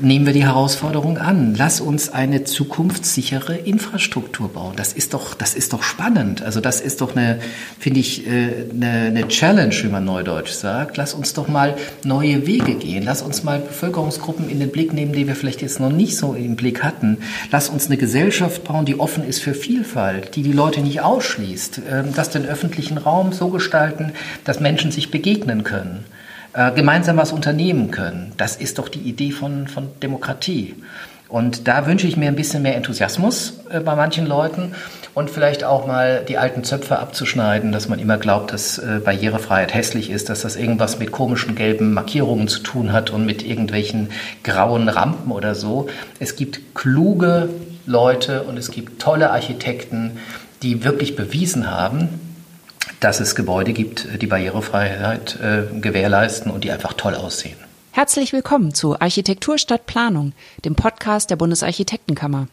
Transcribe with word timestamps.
nehmen 0.00 0.26
wir 0.26 0.32
die 0.32 0.44
Herausforderung 0.44 1.18
an. 1.18 1.54
Lass 1.56 1.80
uns 1.80 2.08
eine 2.08 2.44
zukunftssichere 2.44 3.56
Infrastruktur 3.56 4.48
bauen. 4.48 4.74
Das 4.76 4.92
ist 4.92 5.14
doch, 5.14 5.34
das 5.34 5.54
ist 5.54 5.72
doch 5.72 5.82
spannend. 5.82 6.42
Also 6.42 6.60
das 6.60 6.80
ist 6.80 7.00
doch 7.00 7.16
eine, 7.16 7.38
finde 7.78 8.00
ich, 8.00 8.26
äh, 8.26 8.66
eine, 8.70 8.90
eine 9.08 9.28
Challenge, 9.28 9.74
wie 9.82 9.88
man 9.88 10.04
neudeutsch 10.04 10.52
sagt. 10.52 10.96
Lass 10.96 11.14
uns 11.14 11.34
doch 11.34 11.48
mal 11.48 11.76
neue 12.04 12.46
Wege 12.46 12.74
gehen. 12.74 13.04
Lass 13.04 13.22
uns 13.22 13.42
mal 13.42 13.58
Bevölkerungsgruppen 13.58 14.48
in 14.48 14.60
den 14.60 14.70
Blick 14.70 14.92
nehmen, 14.92 15.12
die 15.12 15.26
wir 15.26 15.36
vielleicht 15.36 15.62
jetzt 15.62 15.80
noch 15.80 15.92
nicht 15.92 16.16
so 16.16 16.34
im 16.34 16.56
Blick 16.56 16.82
hatten. 16.82 17.18
Lass 17.50 17.68
uns 17.68 17.86
eine 17.86 17.96
Gesellschaft 17.96 18.64
bauen, 18.64 18.84
die 18.84 18.98
offen 18.98 19.26
ist 19.26 19.40
für 19.40 19.54
Vielfalt, 19.54 20.36
die 20.36 20.42
die 20.42 20.52
Leute 20.52 20.80
nicht 20.80 21.00
ausschließt. 21.00 21.82
Ähm, 21.90 22.14
dass 22.14 22.30
den 22.30 22.46
öffentlichen 22.46 22.98
Raum 22.98 23.32
so 23.32 23.48
gestalten, 23.48 24.12
dass 24.44 24.60
Menschen 24.60 24.90
sich 24.90 25.10
begegnen 25.10 25.64
können 25.64 26.04
äh, 26.56 26.72
gemeinsam 26.72 27.18
was 27.18 27.32
unternehmen 27.32 27.90
können. 27.90 28.32
Das 28.38 28.56
ist 28.56 28.78
doch 28.78 28.88
die 28.88 29.00
Idee 29.00 29.30
von, 29.30 29.68
von 29.68 29.88
Demokratie. 30.02 30.74
Und 31.28 31.68
da 31.68 31.86
wünsche 31.86 32.06
ich 32.06 32.16
mir 32.16 32.28
ein 32.28 32.36
bisschen 32.36 32.62
mehr 32.62 32.76
Enthusiasmus 32.76 33.60
äh, 33.68 33.80
bei 33.80 33.94
manchen 33.94 34.26
Leuten 34.26 34.72
und 35.12 35.28
vielleicht 35.28 35.64
auch 35.64 35.86
mal 35.86 36.24
die 36.26 36.38
alten 36.38 36.64
Zöpfe 36.64 36.98
abzuschneiden, 36.98 37.72
dass 37.72 37.88
man 37.88 37.98
immer 37.98 38.16
glaubt, 38.16 38.54
dass 38.54 38.78
äh, 38.78 39.00
Barrierefreiheit 39.04 39.74
hässlich 39.74 40.08
ist, 40.08 40.30
dass 40.30 40.40
das 40.40 40.56
irgendwas 40.56 40.98
mit 40.98 41.12
komischen 41.12 41.56
gelben 41.56 41.92
Markierungen 41.92 42.48
zu 42.48 42.60
tun 42.60 42.90
hat 42.90 43.10
und 43.10 43.26
mit 43.26 43.44
irgendwelchen 43.44 44.08
grauen 44.42 44.88
Rampen 44.88 45.32
oder 45.32 45.54
so. 45.54 45.88
Es 46.20 46.36
gibt 46.36 46.74
kluge 46.74 47.50
Leute 47.84 48.44
und 48.44 48.56
es 48.56 48.70
gibt 48.70 49.02
tolle 49.02 49.30
Architekten, 49.30 50.12
die 50.62 50.84
wirklich 50.84 51.16
bewiesen 51.16 51.70
haben, 51.70 52.25
dass 53.00 53.20
es 53.20 53.34
Gebäude 53.34 53.72
gibt, 53.72 54.08
die 54.20 54.26
Barrierefreiheit 54.26 55.38
äh, 55.40 55.80
gewährleisten 55.80 56.50
und 56.50 56.64
die 56.64 56.70
einfach 56.70 56.94
toll 56.94 57.14
aussehen. 57.14 57.56
Herzlich 57.92 58.32
willkommen 58.32 58.74
zu 58.74 59.00
Architektur 59.00 59.58
statt 59.58 59.86
Planung, 59.86 60.32
dem 60.64 60.74
Podcast 60.74 61.30
der 61.30 61.36
Bundesarchitektenkammer. 61.36 62.48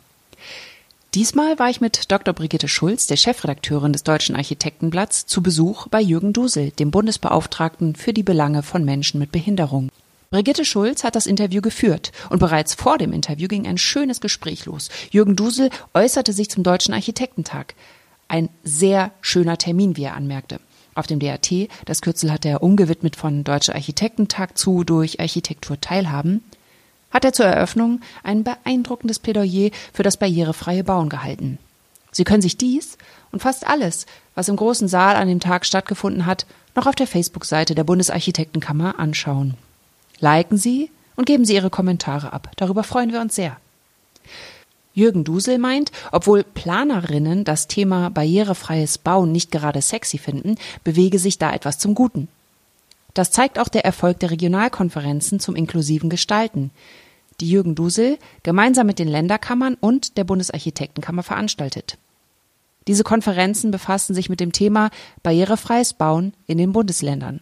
Diesmal 1.14 1.60
war 1.60 1.70
ich 1.70 1.80
mit 1.80 2.12
Dr. 2.12 2.34
Brigitte 2.34 2.68
Schulz, 2.68 3.06
der 3.06 3.18
Chefredakteurin 3.18 3.94
des 3.94 4.04
Deutschen 4.04 4.36
Architektenblatts, 4.36 5.28
zu 5.28 5.44
Besuch 5.44 5.88
bei 5.90 6.02
Jürgen 6.02 6.34
Dusel, 6.34 6.72
dem 6.72 6.90
Bundesbeauftragten 6.90 7.96
für 7.96 8.14
die 8.14 8.24
Belange 8.24 8.64
von 8.64 8.84
Menschen 8.84 9.20
mit 9.20 9.32
Behinderung. 9.32 9.90
Brigitte 10.32 10.66
Schulz 10.66 11.04
hat 11.04 11.16
das 11.16 11.28
Interview 11.28 11.62
geführt 11.62 12.12
und 12.32 12.40
bereits 12.40 12.74
vor 12.74 12.98
dem 12.98 13.14
Interview 13.14 13.48
ging 13.48 13.68
ein 13.68 13.78
schönes 13.78 14.20
Gespräch 14.22 14.66
los. 14.66 14.90
Jürgen 15.12 15.36
Dusel 15.36 15.70
äußerte 15.94 16.34
sich 16.34 16.50
zum 16.50 16.64
Deutschen 16.64 16.96
Architektentag. 16.96 17.76
Ein 18.34 18.50
sehr 18.64 19.12
schöner 19.22 19.60
Termin, 19.60 19.96
wie 19.96 20.06
er 20.06 20.16
anmerkte. 20.16 20.60
Auf 20.96 21.06
dem 21.06 21.20
DAT, 21.20 21.52
das 21.86 22.02
Kürzel 22.02 22.32
hat 22.32 22.46
er 22.46 22.64
umgewidmet 22.64 23.16
von 23.16 23.44
Deutscher 23.44 23.76
Architektentag 23.76 24.58
zu 24.58 24.84
durch 24.84 25.20
Architektur 25.20 25.80
teilhaben, 25.80 26.44
hat 27.12 27.26
er 27.26 27.34
zur 27.34 27.46
Eröffnung 27.46 28.02
ein 28.24 28.44
beeindruckendes 28.44 29.20
Plädoyer 29.20 29.70
für 29.94 30.02
das 30.02 30.18
barrierefreie 30.18 30.84
Bauen 30.84 31.10
gehalten. 31.10 31.60
Sie 32.12 32.24
können 32.24 32.42
sich 32.42 32.58
dies 32.58 32.98
und 33.32 33.44
fast 33.44 33.68
alles, 33.68 34.08
was 34.34 34.50
im 34.50 34.56
großen 34.56 34.88
Saal 34.88 35.16
an 35.16 35.28
dem 35.28 35.40
Tag 35.40 35.64
stattgefunden 35.64 36.26
hat, 36.26 36.48
noch 36.74 36.88
auf 36.88 36.96
der 36.96 37.06
Facebook-Seite 37.06 37.76
der 37.76 37.84
Bundesarchitektenkammer 37.84 38.98
anschauen. 38.98 39.54
Liken 40.18 40.58
Sie 40.58 40.90
und 41.16 41.26
geben 41.28 41.46
Sie 41.46 41.54
Ihre 41.54 41.70
Kommentare 41.70 42.34
ab. 42.34 42.50
Darüber 42.56 42.84
freuen 42.84 43.12
wir 43.12 43.22
uns 43.22 43.36
sehr. 43.36 43.58
Jürgen 44.94 45.24
Dusel 45.24 45.58
meint, 45.58 45.92
obwohl 46.12 46.44
Planerinnen 46.44 47.44
das 47.44 47.68
Thema 47.68 48.10
barrierefreies 48.10 49.00
Bauen 49.00 49.32
nicht 49.32 49.52
gerade 49.52 49.82
sexy 49.82 50.18
finden, 50.18 50.56
bewege 50.84 51.18
sich 51.18 51.40
da 51.40 51.52
etwas 51.52 51.80
zum 51.80 51.96
Guten. 51.96 52.28
Das 53.14 53.32
zeigt 53.32 53.60
auch 53.60 53.68
der 53.68 53.86
Erfolg 53.86 54.20
der 54.20 54.32
Regionalkonferenzen 54.32 55.40
zum 55.40 55.56
inklusiven 55.56 56.10
Gestalten, 56.10 56.72
die 57.40 57.50
Jürgen 57.50 57.76
Dusel 57.76 58.18
gemeinsam 58.44 58.88
mit 58.88 59.00
den 59.00 59.08
Länderkammern 59.08 59.76
und 59.80 60.18
der 60.18 60.24
Bundesarchitektenkammer 60.24 61.24
veranstaltet. 61.24 61.98
Diese 62.88 63.04
Konferenzen 63.04 63.72
befassen 63.72 64.14
sich 64.14 64.30
mit 64.30 64.40
dem 64.40 64.52
Thema 64.52 64.90
barrierefreies 65.24 65.94
Bauen 65.94 66.34
in 66.48 66.58
den 66.58 66.74
Bundesländern. 66.74 67.42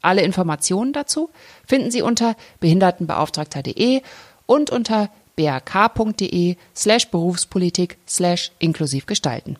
Alle 0.00 0.22
Informationen 0.22 0.92
dazu 0.92 1.30
finden 1.66 1.90
Sie 1.90 2.02
unter 2.02 2.36
behindertenbeauftragter.de 2.60 4.02
und 4.46 4.70
unter 4.70 5.10
bak.de 5.38 6.56
slash 6.74 7.08
Berufspolitik 7.08 7.96
slash 8.06 8.50
inklusiv 8.58 9.06
gestalten. 9.06 9.56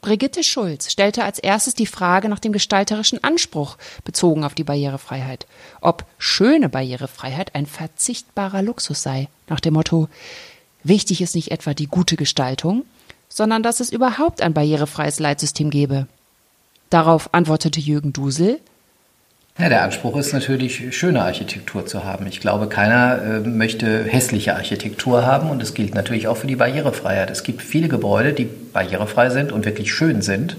Brigitte 0.00 0.42
Schulz 0.42 0.90
stellte 0.90 1.24
als 1.24 1.38
erstes 1.38 1.74
die 1.74 1.86
Frage 1.86 2.28
nach 2.28 2.38
dem 2.38 2.52
gestalterischen 2.52 3.22
Anspruch 3.22 3.76
bezogen 4.02 4.44
auf 4.44 4.54
die 4.54 4.64
Barrierefreiheit. 4.64 5.46
Ob 5.82 6.06
schöne 6.18 6.68
Barrierefreiheit 6.70 7.54
ein 7.54 7.66
verzichtbarer 7.66 8.62
Luxus 8.62 9.02
sei, 9.02 9.28
nach 9.48 9.60
dem 9.60 9.74
Motto, 9.74 10.08
wichtig 10.82 11.20
ist 11.20 11.34
nicht 11.34 11.50
etwa 11.50 11.74
die 11.74 11.86
gute 11.86 12.16
Gestaltung, 12.16 12.84
sondern 13.28 13.62
dass 13.62 13.80
es 13.80 13.92
überhaupt 13.92 14.40
ein 14.40 14.54
barrierefreies 14.54 15.20
Leitsystem 15.20 15.70
gebe. 15.70 16.06
Darauf 16.88 17.32
antwortete 17.34 17.78
Jürgen 17.78 18.14
Dusel, 18.14 18.58
ja, 19.58 19.68
der 19.68 19.82
Anspruch 19.82 20.16
ist 20.16 20.32
natürlich, 20.32 20.96
schöne 20.96 21.22
Architektur 21.22 21.84
zu 21.84 22.04
haben. 22.04 22.26
Ich 22.26 22.40
glaube, 22.40 22.68
keiner 22.68 23.20
äh, 23.22 23.40
möchte 23.40 24.04
hässliche 24.04 24.54
Architektur 24.54 25.26
haben 25.26 25.50
und 25.50 25.62
es 25.62 25.74
gilt 25.74 25.94
natürlich 25.94 26.28
auch 26.28 26.36
für 26.36 26.46
die 26.46 26.56
Barrierefreiheit. 26.56 27.30
Es 27.30 27.42
gibt 27.42 27.60
viele 27.60 27.88
Gebäude, 27.88 28.32
die 28.32 28.44
barrierefrei 28.44 29.30
sind 29.30 29.52
und 29.52 29.66
wirklich 29.66 29.92
schön 29.92 30.22
sind. 30.22 30.56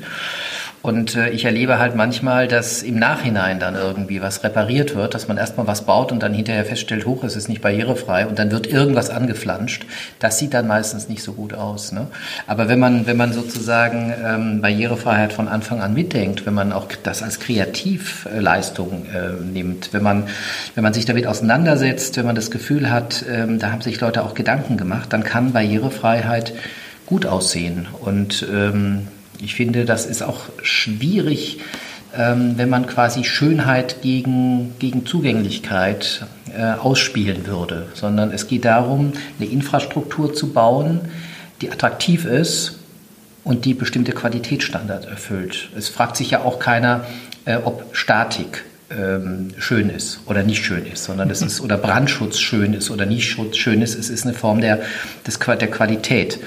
Und 0.82 1.16
äh, 1.16 1.30
ich 1.30 1.46
erlebe 1.46 1.78
halt 1.78 1.96
manchmal, 1.96 2.48
dass 2.48 2.82
im 2.82 2.98
Nachhinein 2.98 3.60
dann 3.60 3.76
irgendwie 3.76 4.20
was 4.22 4.44
repariert 4.44 4.96
wird, 4.96 5.14
dass 5.14 5.28
man 5.28 5.38
erstmal 5.38 5.68
was 5.68 5.84
baut 5.84 6.12
und 6.12 6.24
dann 6.24 6.34
hinterher 6.34 6.66
feststellt, 6.66 7.06
hoch, 7.06 7.24
es 7.24 7.36
ist 7.36 7.50
nicht 7.50 7.62
barrierefrei 7.62 8.26
und 8.26 8.40
dann 8.40 8.50
wird 8.50 8.66
irgendwas 8.66 9.12
angeflanscht. 9.12 9.86
Das 10.18 10.40
sieht 10.40 10.56
dann 10.56 10.66
meistens 10.66 11.08
nicht 11.08 11.22
so 11.22 11.34
gut 11.34 11.54
aus. 11.54 11.92
Ne? 11.92 12.08
Aber 12.48 12.68
wenn 12.68 12.80
man, 12.80 13.06
wenn 13.06 13.18
man 13.18 13.32
sozusagen 13.32 14.12
ähm, 14.26 14.62
Barrierefreiheit 14.62 15.34
von 15.34 15.48
Anfang 15.48 15.82
an 15.82 15.94
mitdenkt, 15.94 16.48
wenn 16.48 16.56
man 16.56 16.74
auch 16.74 16.88
das 17.04 17.22
als 17.22 17.40
Kreativleistung 17.40 19.06
äh, 19.14 19.40
nimmt, 19.44 19.94
wenn 19.94 20.02
man, 20.02 20.28
wenn 20.74 20.84
man 20.84 20.94
sich 20.94 21.06
damit 21.06 21.28
auseinandersetzt, 21.28 22.18
wenn 22.18 22.26
man 22.26 22.36
das 22.36 22.50
Gefühl 22.50 22.90
hat, 22.90 23.24
ähm, 23.30 23.60
da 23.60 23.72
haben 23.72 23.82
sich 23.82 24.02
Leute 24.02 24.24
auch 24.24 24.34
Gedanken 24.34 24.78
gemacht, 24.78 25.14
dann 25.14 25.24
kann 25.24 25.54
Barrierefreiheit 25.54 26.54
gut 27.06 27.28
aussehen. 27.28 27.88
Und 28.00 28.48
ähm, 28.52 29.08
ich 29.42 29.56
finde, 29.56 29.86
das 29.86 30.06
ist 30.06 30.22
auch 30.22 30.42
schwierig, 30.62 31.60
ähm, 32.18 32.54
wenn 32.58 32.70
man 32.70 32.88
quasi 32.88 33.24
Schönheit 33.24 34.02
gegen, 34.02 34.74
gegen 34.80 35.06
Zugänglichkeit 35.06 36.26
äh, 36.56 36.74
ausspielen 36.74 37.48
würde, 37.48 37.88
sondern 37.94 38.32
es 38.32 38.48
geht 38.48 38.66
darum, 38.66 39.14
eine 39.40 39.50
Infrastruktur 39.50 40.34
zu 40.34 40.52
bauen, 40.52 41.02
die 41.62 41.72
attraktiv 41.72 42.26
ist 42.26 42.80
und 43.44 43.66
die 43.66 43.74
bestimmte 43.74 44.12
Qualitätsstandards 44.12 45.06
erfüllt. 45.06 45.70
Es 45.78 45.90
fragt 45.90 46.18
sich 46.18 46.32
ja 46.32 46.42
auch 46.42 46.60
keiner, 46.60 47.06
äh, 47.46 47.58
ob 47.58 47.86
Statik 47.94 48.66
ähm, 48.90 49.52
schön 49.58 49.90
ist 49.90 50.20
oder 50.26 50.44
nicht 50.44 50.66
schön 50.66 50.86
ist, 50.86 51.06
sondern 51.06 51.30
es 51.30 51.42
ist 51.42 51.62
oder 51.62 51.78
Brandschutz 51.78 52.40
schön 52.40 52.74
ist 52.74 52.92
oder 52.92 53.06
nicht 53.06 53.38
schön 53.54 53.82
ist. 53.82 53.98
Es 53.98 54.10
ist 54.10 54.26
eine 54.26 54.34
Form 54.34 54.62
der, 54.62 54.82
des, 55.26 55.40
der 55.40 55.72
Qualität. 55.72 56.40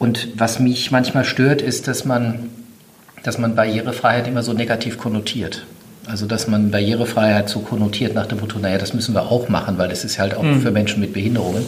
Und 0.00 0.28
was 0.40 0.58
mich 0.60 0.90
manchmal 0.90 1.24
stört, 1.26 1.60
ist, 1.60 1.86
dass 1.86 2.06
man, 2.06 2.48
dass 3.22 3.36
man 3.36 3.54
Barrierefreiheit 3.54 4.26
immer 4.26 4.42
so 4.42 4.54
negativ 4.54 4.96
konnotiert. 4.96 5.66
Also 6.06 6.24
dass 6.24 6.48
man 6.48 6.70
Barrierefreiheit 6.70 7.50
so 7.50 7.60
konnotiert 7.60 8.14
nach 8.14 8.24
dem 8.24 8.40
Motto, 8.40 8.58
naja, 8.58 8.78
das 8.78 8.94
müssen 8.94 9.14
wir 9.14 9.30
auch 9.30 9.50
machen, 9.50 9.76
weil 9.76 9.90
das 9.90 10.02
ist 10.02 10.18
halt 10.18 10.34
auch 10.34 10.42
mhm. 10.42 10.62
für 10.62 10.70
Menschen 10.70 11.00
mit 11.00 11.12
Behinderungen. 11.12 11.66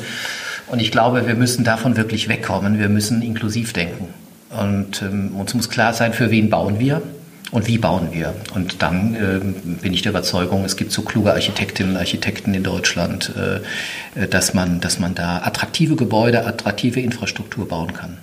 Und 0.69 0.81
ich 0.81 0.91
glaube, 0.91 1.27
wir 1.27 1.35
müssen 1.35 1.63
davon 1.63 1.99
wirklich 1.99 2.27
wegkommen. 2.31 2.79
Wir 2.79 2.89
müssen 2.89 3.21
inklusiv 3.21 3.75
denken. 3.75 4.09
Und 4.49 5.03
ähm, 5.03 5.37
uns 5.37 5.53
muss 5.53 5.69
klar 5.69 5.93
sein, 5.93 6.15
für 6.15 6.31
wen 6.31 6.49
bauen 6.49 6.79
wir 6.79 7.03
und 7.53 7.69
wie 7.69 7.79
bauen 7.79 8.09
wir. 8.11 8.35
Und 8.55 8.83
dann 8.83 9.15
äh, 9.15 9.81
bin 9.83 9.93
ich 9.93 10.03
der 10.03 10.11
Überzeugung, 10.11 10.65
es 10.65 10.77
gibt 10.77 10.91
so 10.91 11.03
kluge 11.03 11.33
Architektinnen 11.33 11.93
und 11.93 11.99
Architekten 11.99 12.55
in 12.55 12.65
Deutschland, 12.65 13.33
äh, 13.37 14.27
dass, 14.27 14.55
man, 14.55 14.81
dass 14.81 14.99
man 14.99 15.15
da 15.15 15.43
attraktive 15.45 15.95
Gebäude, 15.95 16.45
attraktive 16.47 17.01
Infrastruktur 17.01 17.69
bauen 17.69 17.93
kann. 17.93 18.19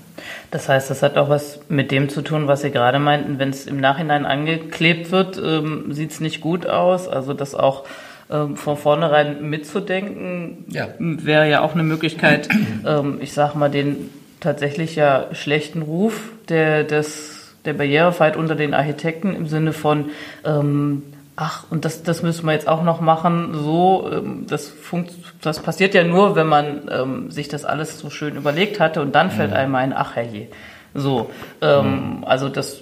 Das 0.51 0.67
heißt, 0.67 0.89
das 0.89 1.03
hat 1.03 1.15
auch 1.17 1.29
was 1.29 1.59
mit 1.69 1.91
dem 1.91 2.09
zu 2.09 2.23
tun, 2.23 2.47
was 2.47 2.61
Sie 2.61 2.71
gerade 2.71 2.97
meinten. 2.97 3.37
Wenn 3.37 3.51
es 3.51 3.67
im 3.67 3.79
Nachhinein 3.79 4.25
angeklebt 4.25 5.11
wird, 5.11 5.37
ähm, 5.37 5.93
sieht 5.93 6.11
es 6.11 6.19
nicht 6.19 6.41
gut 6.41 6.65
aus. 6.65 7.07
Also 7.07 7.33
das 7.33 7.53
auch 7.53 7.85
ähm, 8.31 8.57
von 8.57 8.77
vornherein 8.77 9.47
mitzudenken, 9.47 10.65
ja. 10.69 10.87
wäre 10.97 11.47
ja 11.47 11.61
auch 11.61 11.73
eine 11.73 11.83
Möglichkeit, 11.83 12.49
ähm, 12.85 13.19
ich 13.21 13.33
sag 13.33 13.53
mal, 13.53 13.69
den 13.69 14.09
tatsächlich 14.39 14.95
ja 14.95 15.27
schlechten 15.33 15.83
Ruf 15.83 16.31
der, 16.47 16.83
des 16.83 17.38
der 17.69 17.75
Barrierefreiheit 17.75 18.35
unter 18.35 18.55
den 18.55 18.73
Architekten 18.73 19.35
im 19.35 19.45
Sinne 19.45 19.73
von, 19.73 20.09
ähm, 20.43 21.03
ach, 21.35 21.65
und 21.69 21.85
das, 21.85 22.01
das 22.01 22.23
müssen 22.23 22.45
wir 22.45 22.53
jetzt 22.53 22.67
auch 22.67 22.83
noch 22.83 22.99
machen, 22.99 23.53
so, 23.53 24.09
ähm, 24.11 24.45
das, 24.47 24.67
funkt, 24.67 25.13
das 25.41 25.59
passiert 25.59 25.93
ja 25.93 26.03
nur, 26.03 26.35
wenn 26.35 26.47
man 26.47 26.89
ähm, 26.91 27.31
sich 27.31 27.47
das 27.47 27.63
alles 27.63 27.99
so 27.99 28.09
schön 28.09 28.35
überlegt 28.35 28.79
hatte 28.79 29.01
und 29.01 29.13
dann 29.13 29.29
fällt 29.29 29.51
mhm. 29.51 29.57
einem 29.57 29.75
ein, 29.75 29.93
ach 29.93 30.15
herrje. 30.15 30.47
So, 30.95 31.29
ähm, 31.61 32.17
mhm. 32.17 32.23
also 32.23 32.49
das 32.49 32.81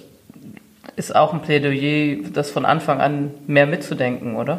ist 0.96 1.14
auch 1.14 1.34
ein 1.34 1.42
Plädoyer, 1.42 2.24
das 2.32 2.50
von 2.50 2.64
Anfang 2.64 3.00
an 3.00 3.30
mehr 3.46 3.66
mitzudenken, 3.66 4.36
oder? 4.36 4.58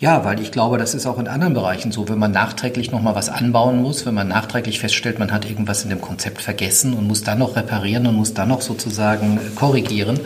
Ja, 0.00 0.24
weil 0.24 0.40
ich 0.40 0.50
glaube, 0.50 0.78
das 0.78 0.94
ist 0.94 1.04
auch 1.04 1.18
in 1.18 1.28
anderen 1.28 1.52
Bereichen 1.52 1.92
so. 1.92 2.08
Wenn 2.08 2.18
man 2.18 2.32
nachträglich 2.32 2.90
nochmal 2.90 3.14
was 3.14 3.28
anbauen 3.28 3.82
muss, 3.82 4.06
wenn 4.06 4.14
man 4.14 4.28
nachträglich 4.28 4.80
feststellt, 4.80 5.18
man 5.18 5.30
hat 5.30 5.44
irgendwas 5.44 5.84
in 5.84 5.90
dem 5.90 6.00
Konzept 6.00 6.40
vergessen 6.40 6.94
und 6.94 7.06
muss 7.06 7.22
dann 7.22 7.38
noch 7.38 7.54
reparieren 7.54 8.06
und 8.06 8.14
muss 8.14 8.32
dann 8.32 8.48
noch 8.48 8.62
sozusagen 8.62 9.38
korrigieren, 9.56 10.18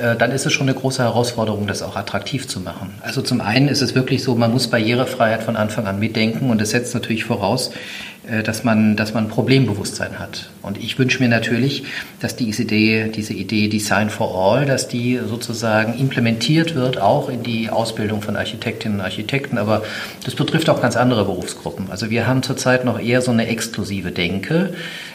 äh, 0.00 0.16
dann 0.16 0.32
ist 0.32 0.46
es 0.46 0.52
schon 0.52 0.68
eine 0.68 0.76
große 0.76 1.00
Herausforderung, 1.00 1.68
das 1.68 1.80
auch 1.82 1.94
attraktiv 1.94 2.48
zu 2.48 2.58
machen. 2.58 2.90
Also 3.02 3.22
zum 3.22 3.40
einen 3.40 3.68
ist 3.68 3.82
es 3.82 3.94
wirklich 3.94 4.24
so, 4.24 4.34
man 4.34 4.50
muss 4.50 4.66
Barrierefreiheit 4.66 5.44
von 5.44 5.54
Anfang 5.54 5.86
an 5.86 6.00
mitdenken 6.00 6.50
und 6.50 6.60
das 6.60 6.70
setzt 6.70 6.92
natürlich 6.92 7.24
voraus, 7.24 7.68
äh, 7.68 8.13
dass 8.44 8.64
man, 8.64 8.96
dass 8.96 9.12
man 9.12 9.28
Problembewusstsein 9.28 10.18
hat. 10.18 10.50
Und 10.62 10.78
ich 10.78 10.98
wünsche 10.98 11.22
mir 11.22 11.28
natürlich, 11.28 11.84
dass 12.20 12.36
diese 12.36 12.62
Idee, 12.62 13.10
diese 13.14 13.34
Idee 13.34 13.68
Design 13.68 14.08
for 14.08 14.34
All, 14.34 14.64
dass 14.64 14.88
die 14.88 15.20
sozusagen 15.26 15.98
implementiert 15.98 16.74
wird, 16.74 16.98
auch 16.98 17.28
in 17.28 17.42
die 17.42 17.68
Ausbildung 17.68 18.22
von 18.22 18.36
Architektinnen 18.36 18.98
und 18.98 19.04
Architekten. 19.04 19.58
Aber 19.58 19.82
das 20.24 20.34
betrifft 20.34 20.70
auch 20.70 20.80
ganz 20.80 20.96
andere 20.96 21.24
Berufsgruppen. 21.24 21.90
Also 21.90 22.10
wir 22.10 22.26
haben 22.26 22.42
zurzeit 22.42 22.84
noch 22.84 22.98
eher 22.98 23.20
so 23.20 23.30
eine 23.30 23.46
exklusive 23.46 24.10
Denke. 24.10 24.72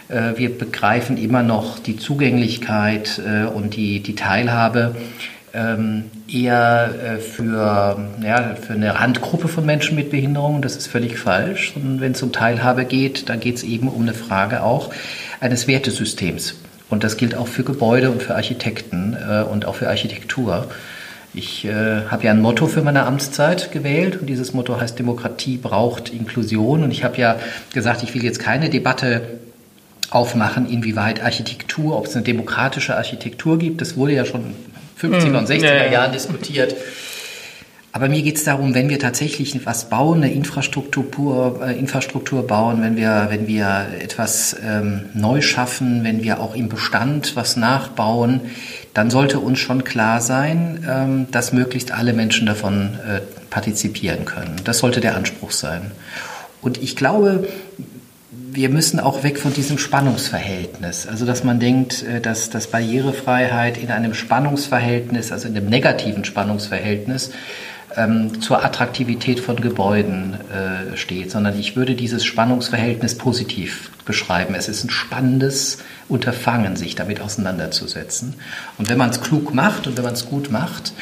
Äh, 0.08 0.38
wir 0.38 0.56
begreifen 0.56 1.18
immer 1.18 1.44
noch 1.44 1.80
die 1.80 1.98
Zugänglichkeit 1.98 3.22
äh, 3.26 3.46
und 3.46 3.76
die, 3.76 4.02
die 4.02 4.16
Teilhabe 4.16 4.96
ähm, 5.54 6.06
eher 6.34 6.94
äh, 7.04 7.18
für, 7.18 7.98
ja, 8.24 8.56
für 8.56 8.74
eine 8.74 8.96
Randgruppe 8.96 9.48
von 9.48 9.66
Menschen 9.66 9.96
mit 9.96 10.10
Behinderungen. 10.10 10.62
Das 10.62 10.76
ist 10.76 10.88
völlig 10.88 11.18
falsch. 11.18 11.74
Und 11.76 12.02
wenn 12.02 12.14
es 12.14 12.22
um 12.22 12.32
Teilhabe 12.32 12.86
geht, 12.86 13.30
dann 13.30 13.40
geht 13.40 13.58
es 13.58 13.64
eben 13.64 13.88
um 13.88 14.04
eine 14.04 14.14
Frage 14.14 14.64
auch 14.64 14.92
eines 15.40 15.68
Wertesystems. 15.68 16.56
Und 16.90 17.04
das 17.04 17.18
gilt 17.18 17.36
auch 17.36 17.48
für 17.48 17.64
Gebäude 17.64 18.10
und 18.10 18.24
für 18.24 18.36
Architekten 18.36 19.16
äh, 19.16 19.44
und 19.44 19.66
auch 19.66 19.76
für 19.76 19.90
Architektur. 19.90 20.68
Ich 21.34 21.64
äh, 21.66 22.06
habe 22.08 22.24
ja 22.26 22.32
ein 22.32 22.42
Motto 22.42 22.66
für 22.66 22.82
meine 22.82 23.06
Amtszeit 23.06 23.72
gewählt 23.72 24.20
und 24.20 24.28
dieses 24.28 24.54
Motto 24.54 24.82
heißt 24.82 24.98
Demokratie 24.98 25.58
braucht 25.58 26.10
Inklusion. 26.10 26.84
Und 26.84 26.92
ich 26.92 27.04
habe 27.04 27.18
ja 27.18 27.36
gesagt, 27.74 28.02
ich 28.04 28.16
will 28.16 28.24
jetzt 28.24 28.40
keine 28.40 28.70
Debatte 28.70 29.40
aufmachen, 30.10 30.68
inwieweit 30.68 31.24
Architektur, 31.24 31.96
ob 31.96 32.08
es 32.08 32.16
eine 32.16 32.24
demokratische 32.24 32.98
Architektur 32.98 33.60
gibt. 33.60 33.80
Das 33.82 33.96
wurde 33.96 34.14
ja 34.14 34.26
schon 34.26 34.56
50er 35.02 35.38
und 35.38 35.50
60er 35.50 35.64
ja, 35.64 35.92
Jahren 35.92 36.12
diskutiert. 36.12 36.76
Aber 37.92 38.08
mir 38.08 38.22
geht 38.22 38.36
es 38.36 38.44
darum, 38.44 38.76
wenn 38.76 38.88
wir 38.90 39.00
tatsächlich 39.00 39.66
was 39.66 39.90
bauen, 39.90 40.24
eine 40.24 40.32
Infrastruktur, 40.32 41.60
äh, 41.66 41.78
Infrastruktur 41.78 42.46
bauen, 42.46 42.84
wenn 42.84 42.96
wir, 42.96 43.28
wenn 43.30 43.48
wir 43.48 43.88
etwas 44.00 44.56
ähm, 44.64 45.06
neu 45.16 45.42
schaffen, 45.42 46.04
wenn 46.04 46.22
wir 46.24 46.40
auch 46.40 46.56
im 46.56 46.70
Bestand 46.70 47.36
was 47.36 47.58
nachbauen, 47.58 48.42
dann 48.94 49.10
sollte 49.10 49.40
uns 49.40 49.58
schon 49.58 49.84
klar 49.84 50.22
sein, 50.22 50.86
ähm, 50.88 51.28
dass 51.32 51.52
möglichst 51.52 51.92
alle 51.92 52.14
Menschen 52.14 52.46
davon 52.46 53.00
äh, 53.08 53.22
partizipieren 53.50 54.26
können. 54.26 54.56
Das 54.66 54.78
sollte 54.78 55.02
der 55.02 55.16
Anspruch 55.16 55.52
sein. 55.52 55.92
Und 56.62 56.82
ich 56.84 56.96
glaube, 56.96 57.48
wir 58.52 58.70
müssen 58.70 59.00
auch 59.00 59.24
weg 59.24 59.38
von 59.38 59.54
diesem 59.54 59.78
Spannungsverhältnis. 59.78 61.08
Also, 61.08 61.26
dass 61.26 61.44
man 61.44 61.60
denkt, 61.60 62.04
äh, 62.04 62.22
dass, 62.22 62.50
dass 62.50 62.68
Barrierefreiheit 62.68 63.78
in 63.78 63.92
einem 63.92 64.14
Spannungsverhältnis, 64.14 65.32
also 65.32 65.48
in 65.48 65.56
einem 65.56 65.70
negativen 65.70 66.26
Spannungsverhältnis, 66.26 67.32
ähm, 67.96 68.42
zur 68.42 68.64
Attraktivität 68.64 69.40
von 69.40 69.58
Gebäuden 69.58 70.36
äh, 70.52 70.96
steht, 70.96 71.32
sondern 71.32 71.58
ich 71.58 71.76
würde 71.76 71.96
dieses 71.96 72.24
Spannungsverhältnis 72.24 73.18
positiv 73.18 73.92
beschreiben. 74.06 74.56
Es 74.56 74.70
ist 74.70 74.84
ein 74.84 74.90
spannendes 74.90 75.80
Unterfangen, 76.08 76.76
sich 76.76 76.96
damit 76.96 77.22
auseinanderzusetzen. 77.22 78.36
Und 78.78 78.90
wenn 78.90 78.98
man 78.98 79.10
es 79.10 79.22
klug 79.22 79.54
macht 79.54 79.88
und 79.88 79.98
wenn 79.98 80.04
man 80.04 80.14
es 80.14 80.26
gut 80.26 80.52
macht, 80.52 80.94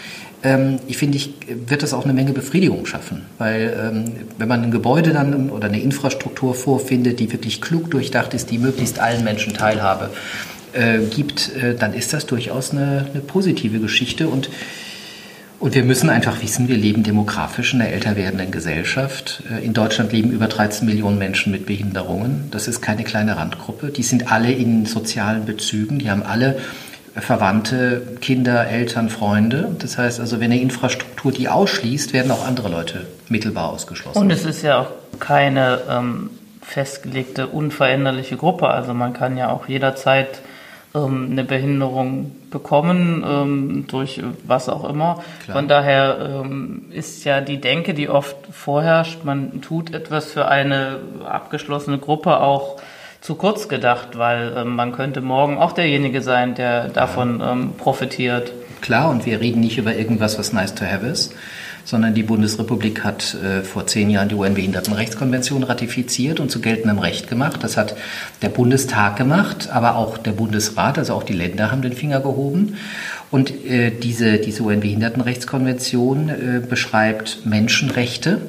ähm, 0.43 0.79
ich 0.87 0.97
finde, 0.97 1.17
ich, 1.17 1.33
wird 1.47 1.83
das 1.83 1.93
auch 1.93 2.03
eine 2.03 2.13
Menge 2.13 2.33
Befriedigung 2.33 2.85
schaffen. 2.85 3.23
Weil 3.37 3.75
ähm, 3.79 4.11
wenn 4.37 4.47
man 4.47 4.63
ein 4.63 4.71
Gebäude 4.71 5.13
dann 5.13 5.49
oder 5.49 5.67
eine 5.67 5.81
Infrastruktur 5.81 6.53
vorfindet, 6.53 7.19
die 7.19 7.31
wirklich 7.31 7.61
klug 7.61 7.89
durchdacht 7.91 8.33
ist, 8.33 8.51
die 8.51 8.59
möglichst 8.59 8.99
allen 8.99 9.23
Menschen 9.23 9.53
Teilhabe 9.53 10.11
äh, 10.73 10.99
gibt, 10.99 11.55
äh, 11.55 11.75
dann 11.75 11.93
ist 11.93 12.13
das 12.13 12.25
durchaus 12.27 12.71
eine, 12.71 13.07
eine 13.11 13.21
positive 13.21 13.79
Geschichte. 13.79 14.27
Und, 14.27 14.49
und 15.59 15.73
wir 15.73 15.83
müssen 15.83 16.09
einfach 16.09 16.41
wissen, 16.43 16.67
wir 16.67 16.77
leben 16.77 17.01
demografisch 17.01 17.73
in 17.73 17.81
einer 17.81 17.91
älter 17.91 18.15
werdenden 18.15 18.51
Gesellschaft. 18.51 19.41
Äh, 19.51 19.65
in 19.65 19.73
Deutschland 19.73 20.11
leben 20.11 20.31
über 20.31 20.47
13 20.47 20.85
Millionen 20.85 21.17
Menschen 21.17 21.51
mit 21.51 21.65
Behinderungen. 21.65 22.49
Das 22.51 22.67
ist 22.67 22.81
keine 22.81 23.03
kleine 23.03 23.37
Randgruppe. 23.37 23.87
Die 23.87 24.03
sind 24.03 24.31
alle 24.31 24.51
in 24.51 24.85
sozialen 24.85 25.45
Bezügen. 25.45 25.97
Die 25.97 26.11
haben 26.11 26.21
alle 26.21 26.59
Verwandte, 27.19 28.17
Kinder, 28.21 28.67
Eltern, 28.67 29.09
Freunde. 29.09 29.75
Das 29.79 29.97
heißt 29.97 30.19
also, 30.19 30.39
wenn 30.39 30.51
eine 30.51 30.61
Infrastruktur 30.61 31.31
die 31.31 31.49
ausschließt, 31.49 32.13
werden 32.13 32.31
auch 32.31 32.45
andere 32.45 32.69
Leute 32.69 33.07
mittelbar 33.29 33.69
ausgeschlossen. 33.69 34.17
Und 34.19 34.31
es 34.31 34.45
ist 34.45 34.61
ja 34.61 34.79
auch 34.79 34.91
keine 35.19 35.81
ähm, 35.89 36.29
festgelegte, 36.61 37.47
unveränderliche 37.47 38.37
Gruppe. 38.37 38.67
Also 38.67 38.93
man 38.93 39.13
kann 39.13 39.37
ja 39.37 39.49
auch 39.49 39.67
jederzeit 39.67 40.41
ähm, 40.95 41.29
eine 41.31 41.43
Behinderung 41.43 42.35
bekommen, 42.49 43.23
ähm, 43.27 43.85
durch 43.87 44.21
was 44.45 44.69
auch 44.69 44.89
immer. 44.89 45.23
Klar. 45.43 45.57
Von 45.57 45.67
daher 45.67 46.43
ähm, 46.43 46.85
ist 46.91 47.23
ja 47.23 47.41
die 47.41 47.59
Denke, 47.59 47.93
die 47.93 48.09
oft 48.09 48.35
vorherrscht, 48.51 49.23
man 49.23 49.61
tut 49.61 49.93
etwas 49.93 50.31
für 50.31 50.47
eine 50.47 50.99
abgeschlossene 51.25 51.97
Gruppe 51.97 52.39
auch 52.39 52.77
zu 53.21 53.35
kurz 53.35 53.67
gedacht, 53.67 54.17
weil 54.17 54.53
ähm, 54.55 54.75
man 54.75 54.91
könnte 54.91 55.21
morgen 55.21 55.57
auch 55.57 55.71
derjenige 55.71 56.21
sein, 56.21 56.55
der 56.55 56.89
davon 56.89 57.41
ähm, 57.41 57.73
profitiert. 57.77 58.53
Klar, 58.81 59.09
und 59.09 59.25
wir 59.25 59.41
reden 59.41 59.59
nicht 59.59 59.77
über 59.77 59.95
irgendwas, 59.95 60.37
was 60.37 60.53
nice 60.53 60.75
to 60.75 60.85
have 60.85 61.05
ist, 61.05 61.33
sondern 61.83 62.13
die 62.13 62.23
Bundesrepublik 62.23 63.03
hat 63.03 63.35
äh, 63.35 63.63
vor 63.63 63.87
zehn 63.87 64.09
Jahren 64.09 64.29
die 64.29 64.35
UN-Behindertenrechtskonvention 64.35 65.63
ratifiziert 65.63 66.39
und 66.39 66.51
zu 66.51 66.61
geltendem 66.61 66.99
Recht 66.99 67.27
gemacht. 67.27 67.63
Das 67.63 67.77
hat 67.77 67.95
der 68.41 68.49
Bundestag 68.49 69.15
gemacht, 69.15 69.69
aber 69.71 69.95
auch 69.95 70.17
der 70.17 70.33
Bundesrat, 70.33 70.97
also 70.97 71.13
auch 71.13 71.23
die 71.23 71.33
Länder 71.33 71.71
haben 71.71 71.81
den 71.81 71.93
Finger 71.93 72.19
gehoben. 72.19 72.77
Und 73.31 73.51
äh, 73.65 73.91
diese, 73.91 74.37
diese 74.37 74.63
UN-Behindertenrechtskonvention 74.63 76.29
äh, 76.29 76.61
beschreibt 76.67 77.45
Menschenrechte 77.45 78.41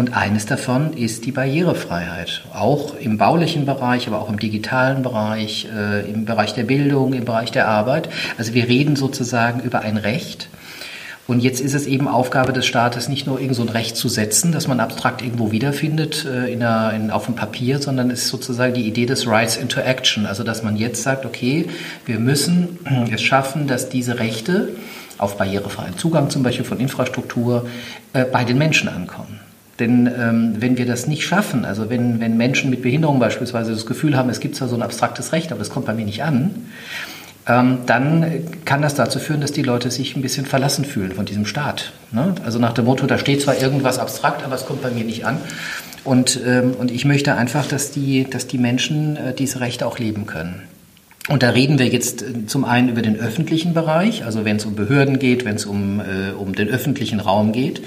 und 0.00 0.16
eines 0.16 0.46
davon 0.46 0.94
ist 0.94 1.26
die 1.26 1.30
Barrierefreiheit. 1.30 2.40
Auch 2.54 2.94
im 2.96 3.18
baulichen 3.18 3.66
Bereich, 3.66 4.06
aber 4.06 4.18
auch 4.22 4.30
im 4.30 4.38
digitalen 4.38 5.02
Bereich, 5.02 5.68
äh, 5.76 6.10
im 6.10 6.24
Bereich 6.24 6.54
der 6.54 6.62
Bildung, 6.62 7.12
im 7.12 7.26
Bereich 7.26 7.50
der 7.50 7.68
Arbeit. 7.68 8.08
Also 8.38 8.54
wir 8.54 8.66
reden 8.66 8.96
sozusagen 8.96 9.60
über 9.60 9.80
ein 9.80 9.98
Recht. 9.98 10.48
Und 11.26 11.40
jetzt 11.40 11.60
ist 11.60 11.74
es 11.74 11.86
eben 11.86 12.08
Aufgabe 12.08 12.54
des 12.54 12.64
Staates, 12.64 13.10
nicht 13.10 13.26
nur 13.26 13.38
irgend 13.38 13.56
so 13.56 13.62
ein 13.62 13.68
Recht 13.68 13.94
zu 13.94 14.08
setzen, 14.08 14.52
das 14.52 14.68
man 14.68 14.80
abstrakt 14.80 15.20
irgendwo 15.20 15.52
wiederfindet 15.52 16.24
äh, 16.24 16.50
in 16.50 16.62
einer, 16.62 16.94
in, 16.94 17.10
auf 17.10 17.26
dem 17.26 17.34
Papier, 17.34 17.78
sondern 17.78 18.10
es 18.10 18.22
ist 18.22 18.28
sozusagen 18.28 18.72
die 18.72 18.88
Idee 18.88 19.04
des 19.04 19.26
Rights 19.26 19.58
into 19.58 19.80
Action. 19.80 20.24
Also 20.24 20.44
dass 20.44 20.62
man 20.62 20.78
jetzt 20.78 21.02
sagt, 21.02 21.26
okay, 21.26 21.66
wir 22.06 22.18
müssen 22.18 22.78
es 23.12 23.20
schaffen, 23.20 23.66
dass 23.66 23.90
diese 23.90 24.18
Rechte 24.18 24.70
auf 25.18 25.36
barrierefreien 25.36 25.98
Zugang 25.98 26.30
zum 26.30 26.42
Beispiel 26.42 26.64
von 26.64 26.80
Infrastruktur 26.80 27.68
äh, 28.14 28.24
bei 28.24 28.44
den 28.44 28.56
Menschen 28.56 28.88
ankommen. 28.88 29.40
Denn 29.80 30.06
ähm, 30.06 30.56
wenn 30.58 30.78
wir 30.78 30.86
das 30.86 31.06
nicht 31.06 31.26
schaffen, 31.26 31.64
also 31.64 31.90
wenn, 31.90 32.20
wenn 32.20 32.36
Menschen 32.36 32.70
mit 32.70 32.82
Behinderung 32.82 33.18
beispielsweise 33.18 33.72
das 33.72 33.86
Gefühl 33.86 34.16
haben, 34.16 34.28
es 34.28 34.38
gibt 34.38 34.54
zwar 34.54 34.68
so 34.68 34.76
ein 34.76 34.82
abstraktes 34.82 35.32
Recht, 35.32 35.50
aber 35.50 35.62
es 35.62 35.70
kommt 35.70 35.86
bei 35.86 35.94
mir 35.94 36.04
nicht 36.04 36.22
an, 36.22 36.50
ähm, 37.48 37.78
dann 37.86 38.44
kann 38.64 38.82
das 38.82 38.94
dazu 38.94 39.18
führen, 39.18 39.40
dass 39.40 39.52
die 39.52 39.62
Leute 39.62 39.90
sich 39.90 40.14
ein 40.14 40.22
bisschen 40.22 40.46
verlassen 40.46 40.84
fühlen 40.84 41.12
von 41.12 41.24
diesem 41.24 41.46
Staat. 41.46 41.92
Ne? 42.12 42.34
Also 42.44 42.58
nach 42.58 42.74
dem 42.74 42.84
Motto, 42.84 43.06
da 43.06 43.18
steht 43.18 43.40
zwar 43.42 43.60
irgendwas 43.60 43.98
abstrakt, 43.98 44.44
aber 44.44 44.54
es 44.54 44.66
kommt 44.66 44.82
bei 44.82 44.90
mir 44.90 45.04
nicht 45.04 45.24
an. 45.24 45.38
Und, 46.04 46.40
ähm, 46.46 46.74
und 46.78 46.90
ich 46.90 47.04
möchte 47.04 47.34
einfach, 47.34 47.66
dass 47.66 47.90
die, 47.90 48.28
dass 48.28 48.46
die 48.46 48.58
Menschen 48.58 49.16
äh, 49.16 49.34
diese 49.34 49.60
Rechte 49.60 49.86
auch 49.86 49.98
leben 49.98 50.26
können. 50.26 50.62
Und 51.28 51.42
da 51.42 51.50
reden 51.50 51.78
wir 51.78 51.86
jetzt 51.86 52.22
äh, 52.22 52.46
zum 52.46 52.64
einen 52.64 52.88
über 52.88 53.02
den 53.02 53.16
öffentlichen 53.16 53.74
Bereich, 53.74 54.24
also 54.24 54.44
wenn 54.44 54.56
es 54.56 54.64
um 54.64 54.74
Behörden 54.74 55.18
geht, 55.18 55.44
wenn 55.44 55.56
es 55.56 55.66
um, 55.66 56.00
äh, 56.00 56.32
um 56.32 56.54
den 56.54 56.68
öffentlichen 56.68 57.20
Raum 57.20 57.52
geht. 57.52 57.82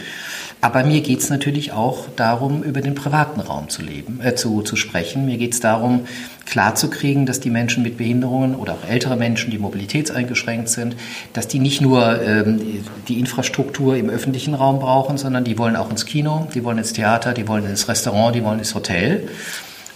Aber 0.64 0.86
mir 0.86 1.02
geht 1.02 1.20
es 1.20 1.30
natürlich 1.30 1.74
auch 1.74 2.06
darum, 2.16 2.64
über 2.64 2.80
den 2.80 2.96
privaten 2.96 3.42
Raum 3.42 3.68
zu 3.68 3.82
leben, 3.82 4.22
äh, 4.24 4.34
zu, 4.34 4.62
zu 4.62 4.78
sprechen. 4.78 5.26
Mir 5.26 5.38
geht 5.38 5.52
es 5.52 5.60
darum, 5.60 6.06
klarzukriegen, 6.46 7.26
dass 7.26 7.42
die 7.42 7.50
Menschen 7.50 7.84
mit 7.84 7.98
Behinderungen 7.98 8.56
oder 8.56 8.76
auch 8.76 8.90
ältere 8.90 9.18
Menschen, 9.18 9.52
die 9.52 9.58
mobilitätseingeschränkt 9.58 10.70
sind, 10.70 10.96
dass 11.34 11.50
die 11.50 11.60
nicht 11.60 11.82
nur 11.82 12.22
ähm, 12.24 12.62
die 13.10 13.20
Infrastruktur 13.20 13.98
im 13.98 14.10
öffentlichen 14.10 14.54
Raum 14.54 14.80
brauchen, 14.80 15.18
sondern 15.18 15.44
die 15.44 15.58
wollen 15.58 15.76
auch 15.76 15.90
ins 15.90 16.06
Kino, 16.06 16.48
die 16.56 16.64
wollen 16.64 16.78
ins 16.78 16.94
Theater, 16.94 17.34
die 17.34 17.46
wollen 17.46 17.66
ins 17.66 17.90
Restaurant, 17.90 18.34
die 18.34 18.46
wollen 18.46 18.60
ins 18.60 18.74
Hotel. 18.74 19.28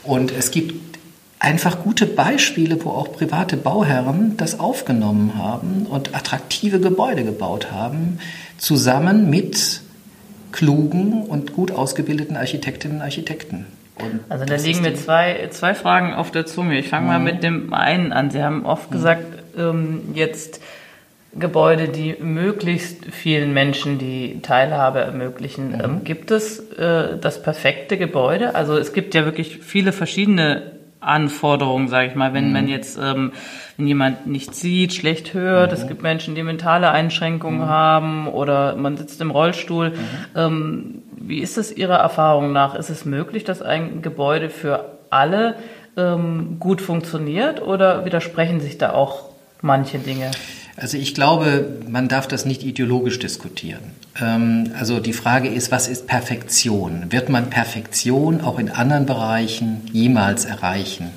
Und 0.03 0.33
es 0.37 0.51
gibt 0.51 0.97
einfach 1.39 1.81
gute 1.81 2.05
Beispiele, 2.05 2.83
wo 2.83 2.89
auch 2.89 3.13
private 3.13 3.55
Bauherren 3.55 4.35
das 4.35 4.59
aufgenommen 4.59 5.37
haben 5.37 5.85
und 5.89 6.13
attraktive 6.13 6.81
Gebäude 6.81 7.23
gebaut 7.23 7.71
haben, 7.71 8.19
zusammen 8.57 9.29
mit 9.29 9.86
klugen 10.57 11.23
und 11.23 11.53
gut 11.53 11.71
ausgebildeten 11.71 12.35
Architektinnen 12.35 12.97
und 12.97 13.03
Architekten. 13.03 13.67
Und 13.99 14.21
also 14.27 14.43
da 14.43 14.55
liegen 14.55 14.81
mir 14.81 14.95
zwei, 14.95 15.47
zwei 15.51 15.75
Fragen 15.75 16.13
auf 16.13 16.31
der 16.31 16.47
Zunge. 16.47 16.79
Ich 16.79 16.89
fange 16.89 17.03
mhm. 17.03 17.07
mal 17.09 17.19
mit 17.19 17.43
dem 17.43 17.73
einen 17.73 18.11
an. 18.11 18.31
Sie 18.31 18.41
haben 18.41 18.65
oft 18.65 18.89
gesagt, 18.89 19.23
ähm, 19.55 20.01
jetzt 20.15 20.59
Gebäude, 21.35 21.89
die 21.89 22.15
möglichst 22.19 23.05
vielen 23.05 23.53
Menschen 23.53 23.99
die 23.99 24.39
Teilhabe 24.41 24.99
ermöglichen. 24.99 25.73
Mhm. 25.73 25.81
Ähm, 25.83 26.03
gibt 26.03 26.31
es 26.31 26.59
äh, 26.71 27.17
das 27.21 27.43
perfekte 27.43 27.97
Gebäude? 27.97 28.55
Also 28.55 28.77
es 28.77 28.93
gibt 28.93 29.13
ja 29.13 29.25
wirklich 29.25 29.59
viele 29.59 29.91
verschiedene 29.91 30.76
Anforderungen, 31.07 31.87
sage 31.87 32.07
ich 32.07 32.15
mal, 32.15 32.33
wenn 32.33 32.47
mhm. 32.47 32.53
man 32.53 32.67
jetzt, 32.67 32.97
ähm, 33.01 33.31
wenn 33.77 33.87
jemand 33.87 34.27
nicht 34.27 34.53
sieht, 34.55 34.93
schlecht 34.93 35.33
hört, 35.33 35.71
mhm. 35.71 35.77
es 35.77 35.87
gibt 35.87 36.01
Menschen, 36.01 36.35
die 36.35 36.43
mentale 36.43 36.91
Einschränkungen 36.91 37.61
mhm. 37.61 37.69
haben 37.69 38.27
oder 38.27 38.75
man 38.75 38.97
sitzt 38.97 39.21
im 39.21 39.31
Rollstuhl. 39.31 39.91
Mhm. 39.91 39.95
Ähm, 40.35 41.03
wie 41.19 41.39
ist 41.39 41.57
es 41.57 41.75
Ihrer 41.75 41.97
Erfahrung 41.97 42.51
nach? 42.51 42.75
Ist 42.75 42.89
es 42.89 43.05
möglich, 43.05 43.43
dass 43.43 43.61
ein 43.61 44.01
Gebäude 44.01 44.49
für 44.49 44.97
alle 45.09 45.55
ähm, 45.97 46.57
gut 46.59 46.81
funktioniert 46.81 47.61
oder 47.61 48.05
widersprechen 48.05 48.59
sich 48.59 48.77
da 48.77 48.91
auch 48.91 49.29
manche 49.61 49.99
Dinge? 49.99 50.31
Also 50.77 50.97
ich 50.97 51.15
glaube, 51.15 51.79
man 51.89 52.07
darf 52.07 52.27
das 52.27 52.45
nicht 52.45 52.61
ideologisch 52.61 53.17
diskutieren. 53.17 53.81
Ähm, 54.21 54.71
also 54.77 54.99
die 54.99 55.13
Frage 55.13 55.49
ist, 55.49 55.71
was 55.71 55.87
ist 55.87 56.05
Perfektion? 56.05 57.11
Wird 57.11 57.29
man 57.29 57.49
Perfektion 57.49 58.41
auch 58.41 58.59
in 58.59 58.69
anderen 58.69 59.07
Bereichen 59.07 59.81
jemals 59.91 60.45
erreichen? 60.45 61.09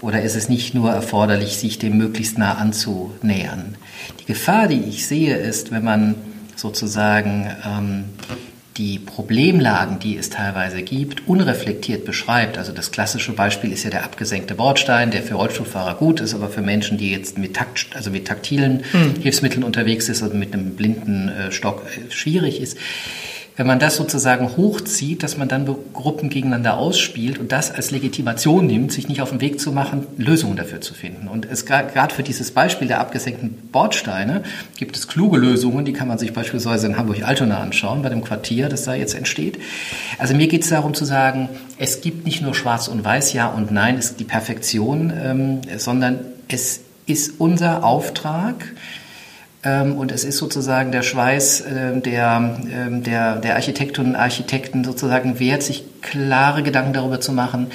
Oder 0.00 0.22
ist 0.22 0.34
es 0.34 0.48
nicht 0.48 0.74
nur 0.74 0.90
erforderlich, 0.90 1.56
sich 1.56 1.78
dem 1.78 1.96
möglichst 1.96 2.38
nah 2.38 2.54
anzunähern? 2.54 3.76
Die 4.20 4.24
Gefahr, 4.24 4.66
die 4.66 4.80
ich 4.80 5.06
sehe, 5.06 5.36
ist, 5.36 5.70
wenn 5.70 5.84
man 5.84 6.16
sozusagen 6.56 7.48
ähm, 7.64 8.04
die 8.76 8.98
Problemlagen, 8.98 9.98
die 9.98 10.16
es 10.16 10.28
teilweise 10.30 10.82
gibt, 10.82 11.26
unreflektiert 11.26 12.04
beschreibt. 12.04 12.58
Also 12.58 12.72
das 12.72 12.90
klassische 12.90 13.32
Beispiel 13.32 13.72
ist 13.72 13.84
ja 13.84 13.90
der 13.90 14.04
abgesenkte 14.04 14.54
Bordstein, 14.54 15.10
der 15.10 15.22
für 15.22 15.34
Rollstuhlfahrer 15.34 15.94
gut 15.94 16.20
ist, 16.20 16.34
aber 16.34 16.48
für 16.48 16.62
Menschen, 16.62 16.98
die 16.98 17.10
jetzt 17.10 17.38
mit, 17.38 17.54
Takt, 17.54 17.86
also 17.94 18.10
mit 18.10 18.26
taktilen 18.26 18.82
hm. 18.90 19.14
Hilfsmitteln 19.20 19.64
unterwegs 19.64 20.08
ist 20.08 20.22
oder 20.22 20.34
mit 20.34 20.52
einem 20.52 20.76
blinden 20.76 21.28
äh, 21.28 21.52
Stock 21.52 21.82
äh, 21.86 22.12
schwierig 22.12 22.60
ist 22.60 22.76
wenn 23.56 23.66
man 23.66 23.78
das 23.78 23.96
sozusagen 23.96 24.56
hochzieht, 24.56 25.22
dass 25.22 25.38
man 25.38 25.48
dann 25.48 25.66
Gruppen 25.94 26.28
gegeneinander 26.28 26.76
ausspielt 26.76 27.38
und 27.38 27.52
das 27.52 27.70
als 27.70 27.90
Legitimation 27.90 28.66
nimmt, 28.66 28.92
sich 28.92 29.08
nicht 29.08 29.22
auf 29.22 29.30
den 29.30 29.40
Weg 29.40 29.60
zu 29.60 29.72
machen, 29.72 30.06
Lösungen 30.18 30.56
dafür 30.56 30.82
zu 30.82 30.92
finden. 30.92 31.26
Und 31.26 31.46
es 31.50 31.64
gerade 31.64 32.14
für 32.14 32.22
dieses 32.22 32.50
Beispiel 32.50 32.86
der 32.86 33.00
abgesenkten 33.00 33.56
Bordsteine 33.72 34.42
gibt 34.76 34.96
es 34.96 35.08
kluge 35.08 35.38
Lösungen, 35.38 35.86
die 35.86 35.94
kann 35.94 36.06
man 36.06 36.18
sich 36.18 36.34
beispielsweise 36.34 36.86
in 36.86 36.98
Hamburg-Altona 36.98 37.58
anschauen, 37.58 38.02
bei 38.02 38.10
dem 38.10 38.22
Quartier, 38.22 38.68
das 38.68 38.84
da 38.84 38.94
jetzt 38.94 39.14
entsteht. 39.14 39.58
Also 40.18 40.34
mir 40.34 40.48
geht 40.48 40.62
es 40.62 40.68
darum 40.68 40.92
zu 40.92 41.06
sagen, 41.06 41.48
es 41.78 42.02
gibt 42.02 42.26
nicht 42.26 42.42
nur 42.42 42.54
Schwarz 42.54 42.88
und 42.88 43.04
Weiß, 43.04 43.32
Ja 43.32 43.48
und 43.48 43.70
Nein, 43.70 43.96
ist 43.96 44.20
die 44.20 44.24
Perfektion, 44.24 45.12
ähm, 45.18 45.60
sondern 45.78 46.18
es 46.48 46.80
ist 47.06 47.40
unser 47.40 47.84
Auftrag, 47.84 48.66
und 49.66 50.12
es 50.12 50.24
ist 50.24 50.38
sozusagen 50.38 50.92
der 50.92 51.02
Schweiß 51.02 51.62
äh, 51.62 52.00
der, 52.00 52.58
ähm, 52.70 53.02
der, 53.02 53.36
der 53.36 53.54
Architektinnen 53.56 54.14
und 54.14 54.20
Architekten 54.20 54.84
sozusagen 54.84 55.38
wert, 55.40 55.62
sich 55.62 55.84
klare 56.02 56.62
Gedanken 56.62 56.92
darüber 56.92 57.20
zu 57.20 57.32
machen, 57.32 57.70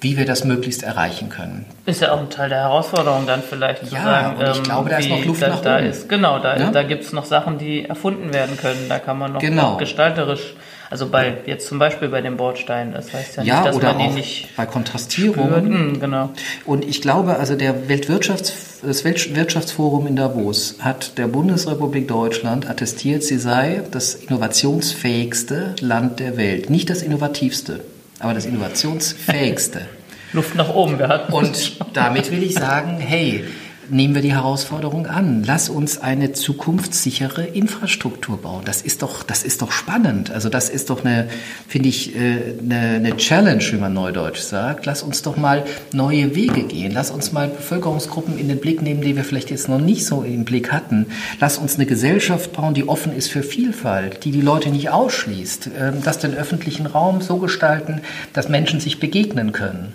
wie 0.00 0.16
wir 0.16 0.26
das 0.26 0.44
möglichst 0.44 0.82
erreichen 0.82 1.30
können. 1.30 1.64
Ist 1.86 2.02
ja 2.02 2.12
auch 2.12 2.20
ein 2.20 2.30
Teil 2.30 2.50
der 2.50 2.58
Herausforderung 2.58 3.26
dann 3.26 3.42
vielleicht 3.42 3.86
zu 3.86 3.94
ja, 3.94 4.04
sagen. 4.04 4.36
Und 4.36 4.48
ich 4.48 4.56
ähm, 4.58 4.62
glaube, 4.62 4.90
da 4.90 4.98
ist 4.98 5.08
noch 5.08 5.24
Luft 5.24 5.42
da, 5.42 5.48
nach 5.48 5.62
da 5.62 5.76
oben. 5.78 5.86
Ist, 5.86 6.08
genau, 6.08 6.38
da, 6.38 6.56
ja? 6.56 6.70
da 6.70 6.82
gibt 6.82 7.04
es 7.04 7.12
noch 7.12 7.24
Sachen, 7.24 7.58
die 7.58 7.84
erfunden 7.86 8.32
werden 8.32 8.56
können. 8.56 8.86
Da 8.88 8.98
kann 8.98 9.18
man 9.18 9.32
noch, 9.32 9.40
genau. 9.40 9.72
noch 9.72 9.78
gestalterisch 9.78 10.54
also 10.94 11.08
bei 11.08 11.38
jetzt 11.46 11.66
zum 11.66 11.80
Beispiel 11.80 12.06
bei 12.06 12.20
dem 12.20 12.36
Bordstein, 12.36 12.92
das 12.92 13.12
heißt 13.12 13.38
ja, 13.38 13.42
ja 13.42 13.54
nicht, 13.56 13.66
dass 13.66 13.76
oder 13.76 13.94
man 13.94 13.96
auch 13.96 14.06
ihn 14.10 14.14
nicht 14.14 14.56
bei 14.56 14.64
Kontrastierungen. 14.64 15.66
Hm, 15.66 15.98
genau. 15.98 16.30
Und 16.64 16.84
ich 16.84 17.02
glaube, 17.02 17.36
also 17.36 17.56
der 17.56 17.88
Weltwirtschafts 17.88 18.78
das 18.80 19.02
Weltwirtschaftsforum 19.02 20.06
in 20.06 20.14
Davos 20.14 20.76
hat 20.78 21.18
der 21.18 21.26
Bundesrepublik 21.26 22.06
Deutschland 22.06 22.70
attestiert, 22.70 23.24
sie 23.24 23.38
sei 23.38 23.82
das 23.90 24.14
innovationsfähigste 24.14 25.74
Land 25.80 26.20
der 26.20 26.36
Welt. 26.36 26.70
Nicht 26.70 26.90
das 26.90 27.02
innovativste, 27.02 27.80
aber 28.20 28.32
das 28.32 28.46
innovationsfähigste. 28.46 29.80
Luft 30.32 30.54
nach 30.54 30.72
oben 30.72 30.98
gehabt. 30.98 31.32
Und 31.32 31.76
damit 31.92 32.30
will 32.30 32.44
ich 32.44 32.54
sagen, 32.54 32.98
hey, 33.00 33.42
nehmen 33.90 34.14
wir 34.14 34.22
die 34.22 34.32
Herausforderung 34.32 35.06
an. 35.06 35.44
Lass 35.44 35.68
uns 35.68 35.98
eine 35.98 36.32
zukunftssichere 36.32 37.44
Infrastruktur 37.44 38.38
bauen. 38.38 38.62
Das 38.64 38.82
ist 38.82 39.02
doch, 39.02 39.22
das 39.22 39.42
ist 39.42 39.62
doch 39.62 39.72
spannend. 39.72 40.30
Also 40.30 40.48
das 40.48 40.68
ist 40.68 40.90
doch 40.90 41.04
eine, 41.04 41.28
finde 41.68 41.88
ich, 41.88 42.16
äh, 42.16 42.54
eine, 42.60 42.96
eine 42.96 43.16
Challenge, 43.16 43.62
wie 43.62 43.76
man 43.76 43.92
neudeutsch 43.92 44.40
sagt. 44.40 44.86
Lass 44.86 45.02
uns 45.02 45.22
doch 45.22 45.36
mal 45.36 45.64
neue 45.92 46.34
Wege 46.34 46.64
gehen. 46.64 46.92
Lass 46.92 47.10
uns 47.10 47.32
mal 47.32 47.48
Bevölkerungsgruppen 47.48 48.38
in 48.38 48.48
den 48.48 48.60
Blick 48.60 48.82
nehmen, 48.82 49.00
die 49.00 49.16
wir 49.16 49.24
vielleicht 49.24 49.50
jetzt 49.50 49.68
noch 49.68 49.80
nicht 49.80 50.06
so 50.06 50.22
im 50.22 50.44
Blick 50.44 50.72
hatten. 50.72 51.06
Lass 51.40 51.58
uns 51.58 51.76
eine 51.76 51.86
Gesellschaft 51.86 52.52
bauen, 52.52 52.74
die 52.74 52.88
offen 52.88 53.14
ist 53.14 53.30
für 53.30 53.42
Vielfalt, 53.42 54.24
die 54.24 54.30
die 54.30 54.40
Leute 54.40 54.70
nicht 54.70 54.90
ausschließt. 54.90 55.70
Ähm, 55.78 56.02
dass 56.02 56.18
den 56.18 56.34
öffentlichen 56.34 56.86
Raum 56.86 57.20
so 57.20 57.38
gestalten, 57.38 58.00
dass 58.32 58.48
Menschen 58.48 58.80
sich 58.80 59.00
begegnen 59.00 59.52
können 59.52 59.92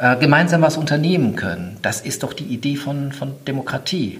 äh, 0.00 0.16
gemeinsam 0.16 0.62
was 0.62 0.78
unternehmen 0.78 1.36
können. 1.36 1.76
Das 1.82 2.00
ist 2.00 2.22
doch 2.22 2.32
die 2.32 2.44
Idee 2.44 2.76
von, 2.76 3.12
von 3.12 3.32
Demokratie. 3.46 4.18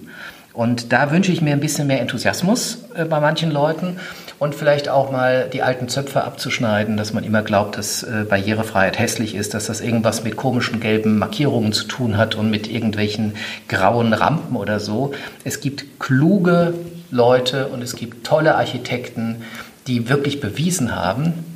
Und 0.52 0.92
da 0.92 1.10
wünsche 1.10 1.32
ich 1.32 1.40
mir 1.40 1.52
ein 1.52 1.60
bisschen 1.60 1.86
mehr 1.86 2.00
Enthusiasmus 2.00 2.84
äh, 2.94 3.06
bei 3.06 3.18
manchen 3.18 3.50
Leuten 3.50 3.96
und 4.38 4.54
vielleicht 4.54 4.90
auch 4.90 5.10
mal 5.10 5.48
die 5.50 5.62
alten 5.62 5.88
Zöpfe 5.88 6.22
abzuschneiden, 6.24 6.98
dass 6.98 7.14
man 7.14 7.24
immer 7.24 7.42
glaubt, 7.42 7.78
dass 7.78 8.02
äh, 8.02 8.26
Barrierefreiheit 8.28 8.98
hässlich 8.98 9.34
ist, 9.34 9.54
dass 9.54 9.66
das 9.66 9.80
irgendwas 9.80 10.22
mit 10.22 10.36
komischen 10.36 10.80
gelben 10.80 11.18
Markierungen 11.18 11.72
zu 11.72 11.84
tun 11.84 12.18
hat 12.18 12.34
und 12.34 12.50
mit 12.50 12.70
irgendwelchen 12.70 13.34
grauen 13.68 14.12
Rampen 14.12 14.56
oder 14.56 14.80
so. 14.80 15.12
Es 15.44 15.60
gibt 15.60 15.98
kluge 15.98 16.74
Leute 17.10 17.68
und 17.68 17.82
es 17.82 17.96
gibt 17.96 18.26
tolle 18.26 18.56
Architekten, 18.56 19.36
die 19.86 20.08
wirklich 20.10 20.40
bewiesen 20.40 20.94
haben, 20.94 21.49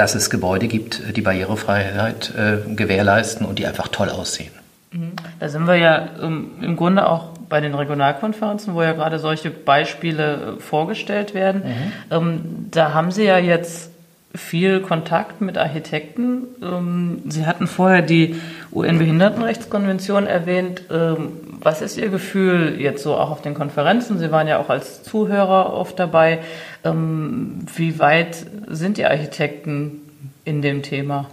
dass 0.00 0.14
es 0.14 0.30
Gebäude 0.30 0.66
gibt, 0.66 1.14
die 1.14 1.20
Barrierefreiheit 1.20 2.32
äh, 2.34 2.74
gewährleisten 2.74 3.44
und 3.44 3.58
die 3.58 3.66
einfach 3.66 3.88
toll 3.88 4.08
aussehen. 4.08 4.52
Mhm. 4.92 5.12
Da 5.38 5.50
sind 5.50 5.66
wir 5.66 5.76
ja 5.76 6.08
ähm, 6.22 6.52
im 6.62 6.76
Grunde 6.76 7.06
auch 7.06 7.28
bei 7.50 7.60
den 7.60 7.74
Regionalkonferenzen, 7.74 8.74
wo 8.74 8.82
ja 8.82 8.92
gerade 8.92 9.18
solche 9.18 9.50
Beispiele 9.50 10.56
äh, 10.56 10.60
vorgestellt 10.60 11.34
werden. 11.34 11.62
Mhm. 11.64 11.92
Ähm, 12.10 12.40
da 12.70 12.94
haben 12.94 13.10
Sie 13.10 13.24
ja 13.24 13.36
jetzt 13.36 13.90
viel 14.34 14.80
Kontakt 14.80 15.42
mit 15.42 15.58
Architekten. 15.58 16.44
Ähm, 16.62 17.22
Sie 17.28 17.44
hatten 17.44 17.66
vorher 17.66 18.00
die 18.00 18.36
UN-Behindertenrechtskonvention 18.72 20.26
erwähnt. 20.26 20.82
Ähm, 20.90 21.32
was 21.60 21.82
ist 21.82 21.98
Ihr 21.98 22.08
Gefühl 22.08 22.76
jetzt 22.80 23.02
so 23.02 23.14
auch 23.14 23.30
auf 23.30 23.42
den 23.42 23.54
Konferenzen? 23.54 24.18
Sie 24.18 24.30
waren 24.30 24.46
ja 24.46 24.58
auch 24.58 24.70
als 24.70 25.02
Zuhörer 25.02 25.72
oft 25.72 25.98
dabei. 25.98 26.40
Ähm, 26.84 27.66
wie 27.74 27.98
weit 27.98 28.46
sind 28.68 28.96
die 28.96 29.04
Architekten 29.04 30.02
in 30.44 30.62
dem 30.62 30.82
Thema? 30.82 31.28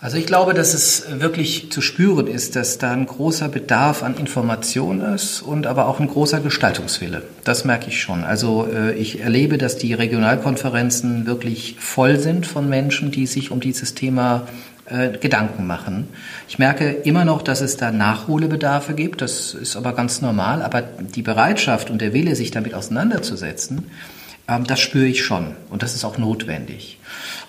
Also 0.00 0.18
ich 0.18 0.26
glaube, 0.26 0.52
dass 0.52 0.74
es 0.74 1.20
wirklich 1.20 1.72
zu 1.72 1.80
spüren 1.80 2.26
ist, 2.26 2.54
dass 2.54 2.78
da 2.78 2.92
ein 2.92 3.06
großer 3.06 3.48
Bedarf 3.48 4.02
an 4.02 4.16
Information 4.16 5.00
ist 5.00 5.40
und 5.40 5.66
aber 5.66 5.88
auch 5.88 6.00
ein 6.00 6.06
großer 6.06 6.40
Gestaltungswille. 6.40 7.22
Das 7.44 7.64
merke 7.64 7.88
ich 7.88 8.00
schon. 8.00 8.22
Also 8.22 8.68
äh, 8.72 8.94
ich 8.94 9.20
erlebe, 9.20 9.56
dass 9.56 9.78
die 9.78 9.94
Regionalkonferenzen 9.94 11.26
wirklich 11.26 11.76
voll 11.80 12.18
sind 12.18 12.46
von 12.46 12.68
Menschen, 12.68 13.10
die 13.10 13.26
sich 13.26 13.50
um 13.50 13.60
dieses 13.60 13.94
Thema 13.94 14.46
äh, 14.88 15.18
Gedanken 15.18 15.66
machen. 15.66 16.08
Ich 16.48 16.58
merke 16.58 16.90
immer 16.90 17.24
noch, 17.24 17.42
dass 17.42 17.60
es 17.60 17.76
da 17.76 17.90
Nachholbedarfe 17.90 18.94
gibt. 18.94 19.20
Das 19.20 19.54
ist 19.54 19.76
aber 19.76 19.92
ganz 19.94 20.22
normal. 20.22 20.62
Aber 20.62 20.82
die 20.82 21.22
Bereitschaft 21.22 21.90
und 21.90 22.00
der 22.00 22.12
Wille, 22.12 22.36
sich 22.36 22.50
damit 22.50 22.74
auseinanderzusetzen, 22.74 23.90
ähm, 24.48 24.64
das 24.64 24.80
spüre 24.80 25.06
ich 25.06 25.24
schon. 25.24 25.56
Und 25.70 25.82
das 25.82 25.94
ist 25.94 26.04
auch 26.04 26.18
notwendig. 26.18 26.98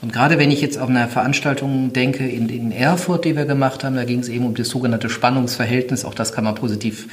Und 0.02 0.14
gerade 0.14 0.40
wenn 0.40 0.52
ich 0.52 0.62
jetzt 0.62 0.78
auf 0.78 0.90
eine 0.90 1.08
Veranstaltung 1.08 1.94
denke 1.94 2.28
in, 2.28 2.50
in 2.50 2.72
Erfurt, 2.72 3.26
die 3.26 3.36
wir 3.36 3.46
gemacht 3.46 3.84
haben, 3.84 3.96
da 3.96 4.04
ging 4.04 4.20
es 4.20 4.30
eben 4.30 4.46
um 4.46 4.56
das 4.56 4.70
sogenannte 4.70 5.10
Spannungsverhältnis, 5.10 6.06
auch 6.06 6.14
das 6.14 6.34
kann 6.34 6.44
man 6.44 6.56
positiv 6.56 7.08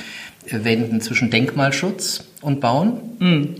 äh, 0.46 0.64
wenden, 0.64 1.00
zwischen 1.00 1.30
Denkmalschutz 1.30 2.24
und 2.40 2.60
Bauen. 2.60 3.00
Mhm. 3.18 3.56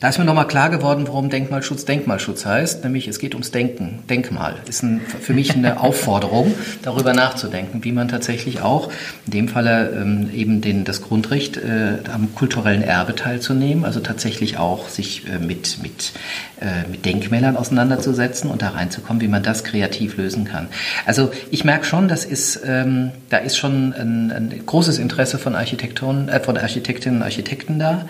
Da 0.00 0.08
ist 0.10 0.18
mir 0.18 0.24
nochmal 0.24 0.46
klar 0.46 0.70
geworden, 0.70 1.08
warum 1.08 1.28
Denkmalschutz 1.28 1.84
Denkmalschutz 1.84 2.46
heißt, 2.46 2.84
nämlich 2.84 3.08
es 3.08 3.18
geht 3.18 3.34
ums 3.34 3.50
Denken. 3.50 4.04
Denkmal 4.08 4.54
ist 4.68 4.84
ein, 4.84 5.00
für 5.00 5.34
mich 5.34 5.56
eine 5.56 5.80
Aufforderung, 5.80 6.54
darüber 6.82 7.14
nachzudenken, 7.14 7.82
wie 7.82 7.90
man 7.90 8.06
tatsächlich 8.06 8.60
auch, 8.60 8.92
in 9.26 9.32
dem 9.32 9.48
Falle 9.48 9.90
ähm, 10.00 10.30
eben 10.32 10.60
den, 10.60 10.84
das 10.84 11.02
Grundrecht 11.02 11.56
äh, 11.56 11.98
am 12.12 12.32
kulturellen 12.36 12.82
Erbe 12.82 13.16
teilzunehmen, 13.16 13.84
also 13.84 13.98
tatsächlich 13.98 14.56
auch 14.56 14.88
sich 14.88 15.24
äh, 15.26 15.40
mit, 15.40 15.82
mit, 15.82 16.12
äh, 16.60 16.88
mit 16.88 17.04
Denkmälern 17.04 17.56
auseinanderzusetzen 17.56 18.50
und 18.50 18.62
da 18.62 18.68
reinzukommen, 18.68 19.20
wie 19.20 19.26
man 19.26 19.42
das 19.42 19.64
kreativ 19.64 20.16
lösen 20.16 20.44
kann. 20.44 20.68
Also 21.06 21.32
ich 21.50 21.64
merke 21.64 21.84
schon, 21.84 22.06
das 22.06 22.24
ist, 22.24 22.60
ähm, 22.64 23.10
da 23.30 23.38
ist 23.38 23.56
schon 23.56 23.92
ein, 23.94 24.30
ein 24.30 24.62
großes 24.64 25.00
Interesse 25.00 25.38
von 25.38 25.56
Architektoren, 25.56 26.28
äh, 26.28 26.38
von 26.38 26.56
Architektinnen 26.56 27.18
und 27.18 27.24
Architekten 27.24 27.80
da. 27.80 28.06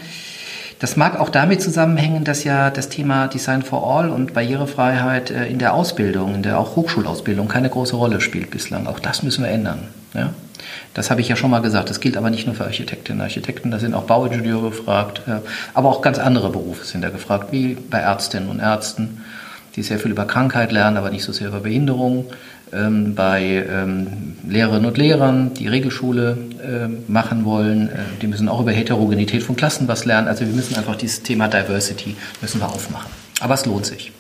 Das 0.79 0.97
mag 0.97 1.19
auch 1.19 1.29
damit 1.29 1.61
zusammenhängen, 1.61 2.25
dass 2.25 2.45
ja 2.45 2.71
das 2.71 2.89
Thema 2.89 3.27
Design 3.27 3.63
for 3.63 3.85
All 3.85 4.11
und 4.11 4.33
Barrierefreiheit 4.33 5.31
äh, 5.31 5.47
in 5.47 5.59
der 5.59 5.75
Ausbildung, 5.75 6.35
in 6.37 6.43
der 6.43 6.59
auch 6.59 6.77
Hochschulausbildung 6.77 7.49
keine 7.49 7.69
große 7.69 7.97
Rolle 7.97 8.21
spielt 8.21 8.51
bislang. 8.51 8.87
Auch 8.87 9.01
das 9.01 9.23
müssen 9.23 9.43
wir 9.43 9.51
ändern. 9.51 9.89
Ja? 10.15 10.31
Das 10.95 11.11
habe 11.11 11.21
ich 11.21 11.29
ja 11.29 11.37
schon 11.37 11.51
mal 11.51 11.63
gesagt. 11.63 11.91
Das 11.91 12.01
gilt 12.01 12.17
aber 12.17 12.31
nicht 12.31 12.47
nur 12.47 12.55
für 12.55 12.65
Architektinnen 12.65 13.21
und 13.21 13.25
Architekten, 13.25 13.71
da 13.71 13.79
sind 13.79 13.95
auch 13.95 14.05
Bauingenieure 14.05 14.71
gefragt, 14.71 15.23
äh, 15.27 15.41
aber 15.75 15.89
auch 15.89 16.01
ganz 16.01 16.19
andere 16.19 16.51
Berufe 16.51 16.85
sind 16.85 17.03
da 17.03 17.11
gefragt, 17.11 17.49
wie 17.51 17.75
bei 17.75 17.99
Ärztinnen 17.99 18.49
und 18.49 18.61
Ärzten, 18.61 19.23
die 19.75 19.83
sehr 19.83 19.99
viel 19.99 20.13
über 20.13 20.27
Krankheit 20.27 20.71
lernen, 20.71 20.97
aber 20.97 21.11
nicht 21.11 21.25
so 21.25 21.33
sehr 21.33 21.49
über 21.49 21.61
Behinderung. 21.61 22.27
Ähm, 22.73 23.15
bei 23.15 23.65
ähm, 23.69 24.37
Lehrerinnen 24.47 24.87
und 24.87 24.99
Lehrern, 24.99 25.55
die 25.55 25.69
Regelschule 25.69 26.37
äh, 26.63 27.11
machen 27.11 27.45
wollen, 27.45 27.89
äh, 27.89 27.93
die 28.21 28.27
müssen 28.27 28.49
auch 28.49 28.61
über 28.61 28.73
Heterogenität 28.73 29.43
von 29.43 29.57
Klassen 29.57 29.89
was 29.89 30.05
lernen. 30.05 30.29
Also 30.29 30.47
wir 30.47 30.53
müssen 30.53 30.77
einfach 30.77 30.97
dieses 30.97 31.23
Thema 31.23 31.49
Diversity 31.49 32.17
müssen 32.41 32.61
wir 32.61 32.69
aufmachen. 32.69 33.11
Aber 33.41 33.55
es 33.55 33.65
lohnt 33.67 33.87
sich. 33.87 34.13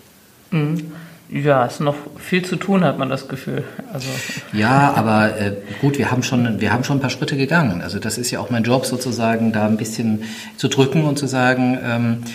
Mhm. 0.50 0.92
Ja, 1.30 1.66
es 1.66 1.74
ist 1.74 1.80
noch 1.80 1.96
viel 2.16 2.42
zu 2.42 2.56
tun, 2.56 2.84
hat 2.84 2.98
man 2.98 3.10
das 3.10 3.28
Gefühl. 3.28 3.62
Also. 3.92 4.08
Ja, 4.54 4.94
aber 4.94 5.38
äh, 5.38 5.52
gut, 5.80 5.98
wir 5.98 6.10
haben, 6.10 6.22
schon, 6.22 6.60
wir 6.60 6.72
haben 6.72 6.84
schon 6.84 6.98
ein 6.98 7.00
paar 7.00 7.10
Schritte 7.10 7.36
gegangen. 7.36 7.82
Also 7.82 7.98
das 7.98 8.16
ist 8.16 8.30
ja 8.30 8.40
auch 8.40 8.48
mein 8.48 8.64
Job 8.64 8.86
sozusagen, 8.86 9.52
da 9.52 9.66
ein 9.66 9.76
bisschen 9.76 10.22
zu 10.56 10.68
drücken 10.68 11.04
und 11.04 11.18
zu 11.18 11.26
sagen, 11.26 11.78
ähm, 11.84 12.22
äh, 12.22 12.26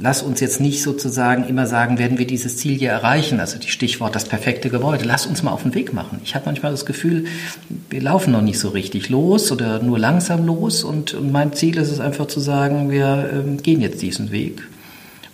lass 0.00 0.22
uns 0.22 0.40
jetzt 0.40 0.60
nicht 0.60 0.82
sozusagen 0.82 1.46
immer 1.46 1.66
sagen, 1.66 1.98
werden 1.98 2.18
wir 2.18 2.26
dieses 2.26 2.56
Ziel 2.56 2.76
hier 2.76 2.90
erreichen, 2.90 3.40
also 3.40 3.58
die 3.58 3.68
Stichwort 3.68 4.14
das 4.14 4.24
perfekte 4.24 4.68
Gebäude. 4.68 5.04
Lass 5.04 5.26
uns 5.26 5.42
mal 5.42 5.52
auf 5.52 5.62
den 5.62 5.74
Weg 5.74 5.92
machen. 5.92 6.20
Ich 6.24 6.34
habe 6.34 6.46
manchmal 6.46 6.72
das 6.72 6.86
Gefühl, 6.86 7.26
wir 7.90 8.02
laufen 8.02 8.32
noch 8.32 8.42
nicht 8.42 8.58
so 8.58 8.70
richtig 8.70 9.08
los 9.08 9.52
oder 9.52 9.80
nur 9.80 9.98
langsam 9.98 10.44
los 10.44 10.82
und, 10.82 11.14
und 11.14 11.30
mein 11.30 11.52
Ziel 11.52 11.78
ist 11.78 11.90
es 11.90 12.00
einfach 12.00 12.26
zu 12.26 12.40
sagen, 12.40 12.90
wir 12.90 13.30
äh, 13.32 13.62
gehen 13.62 13.80
jetzt 13.80 14.02
diesen 14.02 14.32
Weg. 14.32 14.62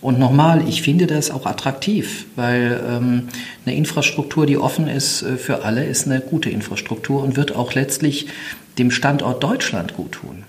Und 0.01 0.19
nochmal, 0.19 0.67
ich 0.67 0.83
finde 0.83 1.07
das 1.07 1.31
auch 1.31 1.47
attraktiv, 1.47 2.27
weil 2.35 2.79
ähm, 2.87 3.29
eine 3.65 3.75
Infrastruktur, 3.75 4.45
die 4.45 4.57
offen 4.57 4.87
ist 4.87 5.23
äh, 5.23 5.37
für 5.37 5.63
alle, 5.63 5.83
ist 5.83 6.05
eine 6.05 6.21
gute 6.21 6.51
Infrastruktur 6.51 7.23
und 7.23 7.37
wird 7.37 7.55
auch 7.55 7.73
letztlich 7.73 8.27
dem 8.77 8.91
Standort 8.91 9.43
Deutschland 9.43 9.95
gut 9.95 10.11
tun. 10.11 10.43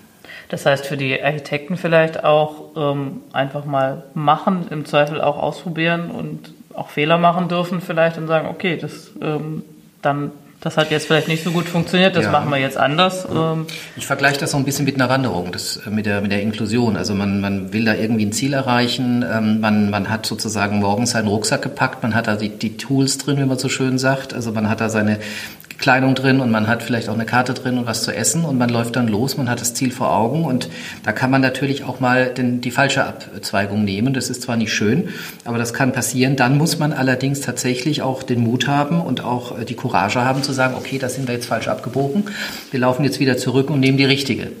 Das 0.49 0.65
heißt 0.65 0.85
für 0.85 0.95
die 0.95 1.21
Architekten 1.21 1.75
vielleicht 1.75 2.23
auch 2.23 2.66
ähm, 2.77 3.21
einfach 3.33 3.65
mal 3.65 4.03
machen, 4.13 4.67
im 4.69 4.85
Zweifel 4.85 5.21
auch 5.21 5.37
ausprobieren 5.37 6.11
und 6.11 6.53
auch 6.73 6.89
Fehler 6.89 7.17
machen 7.17 7.47
dürfen 7.47 7.81
vielleicht 7.81 8.17
und 8.17 8.27
sagen, 8.27 8.47
okay, 8.47 8.77
das 8.77 9.11
ähm, 9.21 9.63
dann 10.01 10.31
das 10.59 10.75
hat 10.75 10.89
jetzt 10.89 11.05
vielleicht 11.05 11.27
nicht 11.27 11.43
so 11.43 11.51
gut 11.51 11.65
funktioniert, 11.65 12.15
das 12.15 12.25
ja. 12.25 12.31
machen 12.31 12.49
wir 12.49 12.57
jetzt 12.57 12.77
anders. 12.77 13.27
Ähm. 13.31 13.67
Ich 13.95 14.07
vergleiche 14.07 14.39
das 14.39 14.51
so 14.51 14.57
ein 14.57 14.65
bisschen 14.65 14.85
mit 14.85 14.95
einer 14.95 15.07
Wanderung, 15.07 15.51
das, 15.51 15.77
äh, 15.77 15.91
mit, 15.91 16.07
der, 16.07 16.21
mit 16.21 16.31
der 16.31 16.41
Inklusion. 16.41 16.97
Also 16.97 17.13
man, 17.13 17.39
man 17.41 17.73
will 17.73 17.85
da 17.85 17.93
irgendwie 17.93 18.25
ein 18.25 18.31
Ziel 18.31 18.53
erreichen, 18.53 19.23
ähm, 19.31 19.59
man, 19.59 19.91
man 19.91 20.09
hat 20.09 20.25
sozusagen 20.25 20.79
morgens 20.79 21.11
seinen 21.11 21.27
Rucksack 21.27 21.61
gepackt, 21.61 22.01
man 22.01 22.15
hat 22.15 22.25
da 22.25 22.35
die, 22.35 22.49
die 22.49 22.75
Tools 22.75 23.19
drin, 23.19 23.37
wie 23.37 23.45
man 23.45 23.59
so 23.59 23.69
schön 23.69 23.99
sagt. 23.99 24.33
Also 24.33 24.51
man 24.51 24.67
hat 24.67 24.81
da 24.81 24.89
seine 24.89 25.19
Kleidung 25.77 26.15
drin 26.15 26.39
und 26.39 26.49
man 26.49 26.67
hat 26.67 26.81
vielleicht 26.81 27.07
auch 27.09 27.13
eine 27.13 27.25
Karte 27.25 27.53
drin 27.53 27.77
und 27.77 27.85
was 27.85 28.03
zu 28.03 28.13
essen 28.13 28.45
und 28.45 28.57
man 28.57 28.69
läuft 28.69 28.95
dann 28.95 29.07
los, 29.07 29.37
man 29.37 29.49
hat 29.49 29.61
das 29.61 29.73
Ziel 29.73 29.91
vor 29.91 30.11
Augen 30.11 30.43
und 30.43 30.69
da 31.03 31.11
kann 31.11 31.29
man 31.29 31.41
natürlich 31.41 31.83
auch 31.83 31.99
mal 31.99 32.27
den, 32.27 32.61
die 32.61 32.71
falsche 32.71 33.05
Abzweigung 33.05 33.83
nehmen. 33.83 34.13
Das 34.13 34.29
ist 34.29 34.41
zwar 34.41 34.57
nicht 34.57 34.73
schön, 34.73 35.09
aber 35.45 35.57
das 35.57 35.73
kann 35.73 35.91
passieren. 35.91 36.35
Dann 36.35 36.57
muss 36.57 36.79
man 36.79 36.93
allerdings 36.93 37.41
tatsächlich 37.41 38.01
auch 38.01 38.23
den 38.23 38.41
Mut 38.41 38.67
haben 38.67 38.99
und 39.01 39.23
auch 39.23 39.59
äh, 39.59 39.65
die 39.65 39.75
Courage 39.75 40.21
haben 40.21 40.43
zu 40.43 40.51
sagen, 40.51 40.75
okay, 40.75 40.97
da 40.97 41.09
sind 41.09 41.27
wir 41.27 41.35
jetzt 41.35 41.47
falsch 41.47 41.67
abgebogen. 41.67 42.25
Wir 42.71 42.79
laufen 42.79 43.03
jetzt 43.03 43.19
wieder 43.19 43.37
zurück 43.37 43.69
und 43.69 43.79
nehmen 43.79 43.97
die 43.97 44.05
richtige. 44.05 44.51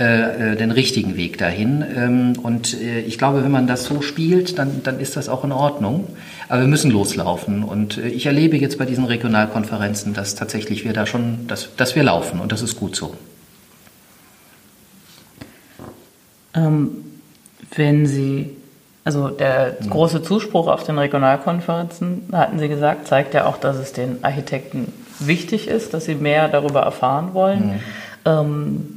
Äh, 0.00 0.52
äh, 0.52 0.56
den 0.56 0.70
richtigen 0.70 1.18
Weg 1.18 1.36
dahin. 1.36 1.84
Ähm, 1.94 2.32
und 2.42 2.72
äh, 2.72 3.00
ich 3.00 3.18
glaube, 3.18 3.44
wenn 3.44 3.50
man 3.50 3.66
das 3.66 3.84
so 3.84 4.00
spielt, 4.00 4.58
dann, 4.58 4.82
dann 4.82 4.98
ist 4.98 5.14
das 5.14 5.28
auch 5.28 5.44
in 5.44 5.52
Ordnung. 5.52 6.06
Aber 6.48 6.62
wir 6.62 6.68
müssen 6.68 6.90
loslaufen. 6.90 7.62
Und 7.62 7.98
äh, 7.98 8.08
ich 8.08 8.24
erlebe 8.24 8.56
jetzt 8.56 8.78
bei 8.78 8.86
diesen 8.86 9.04
Regionalkonferenzen, 9.04 10.14
dass 10.14 10.36
tatsächlich 10.36 10.86
wir 10.86 10.94
da 10.94 11.04
schon, 11.04 11.46
dass, 11.48 11.76
dass 11.76 11.96
wir 11.96 12.02
laufen. 12.02 12.40
Und 12.40 12.50
das 12.50 12.62
ist 12.62 12.80
gut 12.80 12.96
so. 12.96 13.14
Ähm, 16.54 16.92
wenn 17.76 18.06
Sie, 18.06 18.56
also 19.04 19.28
der 19.28 19.76
mhm. 19.82 19.90
große 19.90 20.22
Zuspruch 20.22 20.68
auf 20.68 20.82
den 20.82 20.96
Regionalkonferenzen, 20.96 22.22
hatten 22.32 22.58
Sie 22.58 22.68
gesagt, 22.68 23.06
zeigt 23.06 23.34
ja 23.34 23.44
auch, 23.44 23.58
dass 23.58 23.76
es 23.76 23.92
den 23.92 24.24
Architekten 24.24 24.94
wichtig 25.18 25.68
ist, 25.68 25.92
dass 25.92 26.06
sie 26.06 26.14
mehr 26.14 26.48
darüber 26.48 26.80
erfahren 26.80 27.34
wollen. 27.34 27.66
Mhm. 27.66 27.80
Ähm, 28.24 28.96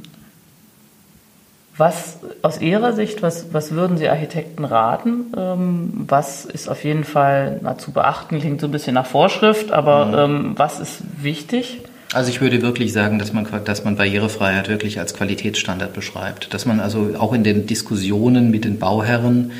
was 1.76 2.18
aus 2.42 2.60
Ihrer 2.60 2.92
Sicht, 2.92 3.22
was, 3.22 3.52
was 3.52 3.72
würden 3.72 3.96
Sie 3.96 4.08
Architekten 4.08 4.64
raten? 4.64 5.32
Ähm, 5.36 6.04
was 6.06 6.44
ist 6.44 6.68
auf 6.68 6.84
jeden 6.84 7.04
Fall 7.04 7.58
na, 7.62 7.76
zu 7.76 7.90
beachten? 7.90 8.38
Klingt 8.38 8.60
so 8.60 8.68
ein 8.68 8.70
bisschen 8.70 8.94
nach 8.94 9.06
Vorschrift, 9.06 9.72
aber 9.72 10.06
mhm. 10.06 10.36
ähm, 10.36 10.52
was 10.56 10.78
ist 10.78 11.02
wichtig? 11.20 11.80
Also 12.12 12.30
ich 12.30 12.40
würde 12.40 12.62
wirklich 12.62 12.92
sagen, 12.92 13.18
dass 13.18 13.32
man, 13.32 13.46
dass 13.64 13.84
man 13.84 13.96
Barrierefreiheit 13.96 14.68
wirklich 14.68 15.00
als 15.00 15.14
Qualitätsstandard 15.14 15.92
beschreibt. 15.92 16.54
Dass 16.54 16.64
man 16.64 16.78
also 16.78 17.10
auch 17.18 17.32
in 17.32 17.42
den 17.42 17.66
Diskussionen 17.66 18.52
mit 18.52 18.64
den 18.64 18.78
Bauherren 18.78 19.50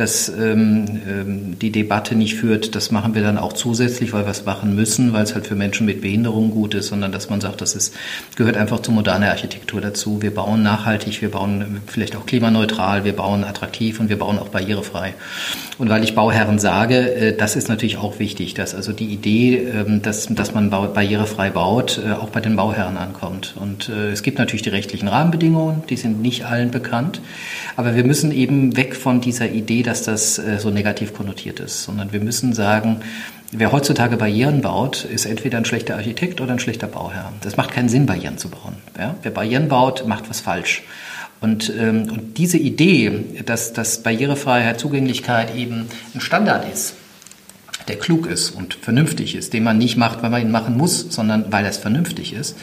dass 0.00 0.30
ähm, 0.30 0.86
ähm, 1.06 1.58
die 1.58 1.70
Debatte 1.70 2.14
nicht 2.14 2.34
führt, 2.34 2.74
das 2.74 2.90
machen 2.90 3.14
wir 3.14 3.22
dann 3.22 3.36
auch 3.36 3.52
zusätzlich, 3.52 4.14
weil 4.14 4.24
wir 4.24 4.30
es 4.30 4.46
machen 4.46 4.74
müssen, 4.74 5.12
weil 5.12 5.24
es 5.24 5.34
halt 5.34 5.46
für 5.46 5.54
Menschen 5.54 5.84
mit 5.84 6.00
Behinderung 6.00 6.52
gut 6.52 6.72
ist, 6.72 6.86
sondern 6.86 7.12
dass 7.12 7.28
man 7.28 7.42
sagt, 7.42 7.60
das 7.60 7.74
ist, 7.74 7.94
gehört 8.34 8.56
einfach 8.56 8.80
zur 8.80 8.94
modernen 8.94 9.28
Architektur 9.28 9.82
dazu. 9.82 10.22
Wir 10.22 10.34
bauen 10.34 10.62
nachhaltig, 10.62 11.20
wir 11.20 11.30
bauen 11.30 11.82
vielleicht 11.86 12.16
auch 12.16 12.24
klimaneutral, 12.24 13.04
wir 13.04 13.12
bauen 13.12 13.44
attraktiv 13.44 14.00
und 14.00 14.08
wir 14.08 14.18
bauen 14.18 14.38
auch 14.38 14.48
barrierefrei. 14.48 15.12
Und 15.76 15.90
weil 15.90 16.02
ich 16.02 16.14
Bauherren 16.14 16.58
sage, 16.58 17.14
äh, 17.14 17.36
das 17.36 17.54
ist 17.54 17.68
natürlich 17.68 17.98
auch 17.98 18.18
wichtig, 18.18 18.54
dass 18.54 18.74
also 18.74 18.92
die 18.92 19.12
Idee, 19.12 19.56
äh, 19.56 20.00
dass, 20.00 20.28
dass 20.28 20.54
man 20.54 20.70
barrierefrei 20.70 21.50
baut, 21.50 22.00
äh, 22.02 22.12
auch 22.12 22.30
bei 22.30 22.40
den 22.40 22.56
Bauherren 22.56 22.96
ankommt. 22.96 23.54
Und 23.60 23.90
äh, 23.90 24.12
es 24.12 24.22
gibt 24.22 24.38
natürlich 24.38 24.62
die 24.62 24.70
rechtlichen 24.70 25.08
Rahmenbedingungen, 25.08 25.82
die 25.90 25.96
sind 25.96 26.22
nicht 26.22 26.46
allen 26.46 26.70
bekannt, 26.70 27.20
aber 27.76 27.94
wir 27.96 28.04
müssen 28.04 28.32
eben 28.32 28.78
weg 28.78 28.96
von 28.96 29.20
dieser 29.20 29.50
Idee, 29.50 29.82
dass 29.90 30.02
das 30.04 30.38
äh, 30.38 30.58
so 30.58 30.70
negativ 30.70 31.12
konnotiert 31.12 31.60
ist, 31.60 31.82
sondern 31.82 32.12
wir 32.12 32.20
müssen 32.20 32.52
sagen, 32.52 33.00
wer 33.50 33.72
heutzutage 33.72 34.16
Barrieren 34.16 34.60
baut, 34.60 35.04
ist 35.04 35.26
entweder 35.26 35.58
ein 35.58 35.64
schlechter 35.64 35.96
Architekt 35.96 36.40
oder 36.40 36.52
ein 36.52 36.60
schlechter 36.60 36.86
Bauherr. 36.86 37.32
Das 37.42 37.56
macht 37.56 37.72
keinen 37.72 37.88
Sinn, 37.88 38.06
Barrieren 38.06 38.38
zu 38.38 38.48
bauen. 38.48 38.76
Ja? 38.96 39.16
Wer 39.22 39.32
Barrieren 39.32 39.68
baut, 39.68 40.06
macht 40.06 40.30
was 40.30 40.40
falsch. 40.40 40.84
Und, 41.40 41.72
ähm, 41.76 42.08
und 42.10 42.38
diese 42.38 42.58
Idee, 42.58 43.24
dass, 43.44 43.72
dass 43.72 44.02
Barrierefreiheit, 44.02 44.78
Zugänglichkeit 44.78 45.56
eben 45.56 45.88
ein 46.14 46.20
Standard 46.20 46.72
ist, 46.72 46.94
der 47.88 47.98
klug 47.98 48.26
ist 48.26 48.50
und 48.50 48.74
vernünftig 48.74 49.34
ist, 49.34 49.52
den 49.52 49.64
man 49.64 49.78
nicht 49.78 49.96
macht, 49.96 50.22
weil 50.22 50.30
man 50.30 50.42
ihn 50.42 50.52
machen 50.52 50.76
muss, 50.76 51.06
sondern 51.10 51.50
weil 51.50 51.64
es 51.66 51.78
vernünftig 51.78 52.32
ist, 52.32 52.56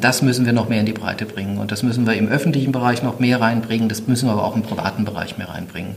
das 0.00 0.22
müssen 0.22 0.46
wir 0.46 0.52
noch 0.52 0.68
mehr 0.68 0.80
in 0.80 0.86
die 0.86 0.92
Breite 0.92 1.26
bringen. 1.26 1.58
Und 1.58 1.70
das 1.70 1.82
müssen 1.82 2.06
wir 2.06 2.14
im 2.14 2.28
öffentlichen 2.28 2.72
Bereich 2.72 3.02
noch 3.02 3.20
mehr 3.20 3.40
reinbringen, 3.40 3.88
das 3.88 4.06
müssen 4.06 4.28
wir 4.28 4.32
aber 4.32 4.44
auch 4.44 4.56
im 4.56 4.62
privaten 4.62 5.04
Bereich 5.04 5.38
mehr 5.38 5.48
reinbringen. 5.48 5.96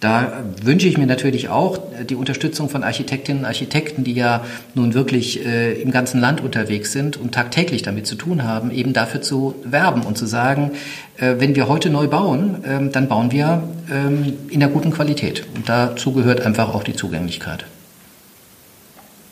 Da 0.00 0.44
wünsche 0.62 0.88
ich 0.88 0.96
mir 0.96 1.06
natürlich 1.06 1.50
auch 1.50 1.78
die 2.08 2.14
Unterstützung 2.14 2.70
von 2.70 2.82
Architektinnen 2.82 3.42
und 3.42 3.46
Architekten, 3.46 4.02
die 4.02 4.14
ja 4.14 4.42
nun 4.74 4.94
wirklich 4.94 5.44
äh, 5.44 5.74
im 5.74 5.90
ganzen 5.90 6.22
Land 6.22 6.40
unterwegs 6.40 6.92
sind 6.92 7.18
und 7.18 7.34
tagtäglich 7.34 7.82
damit 7.82 8.06
zu 8.06 8.14
tun 8.14 8.44
haben, 8.44 8.70
eben 8.70 8.94
dafür 8.94 9.20
zu 9.20 9.56
werben 9.62 10.02
und 10.02 10.16
zu 10.16 10.24
sagen, 10.24 10.70
äh, 11.18 11.34
wenn 11.36 11.54
wir 11.54 11.68
heute 11.68 11.90
neu 11.90 12.08
bauen, 12.08 12.64
äh, 12.64 12.90
dann 12.90 13.08
bauen 13.08 13.30
wir 13.30 13.62
ähm, 13.92 14.38
in 14.48 14.60
der 14.60 14.70
guten 14.70 14.90
Qualität. 14.90 15.44
Und 15.54 15.68
dazu 15.68 16.12
gehört 16.12 16.40
einfach 16.40 16.74
auch 16.74 16.82
die 16.82 16.94
Zugänglichkeit. 16.94 17.66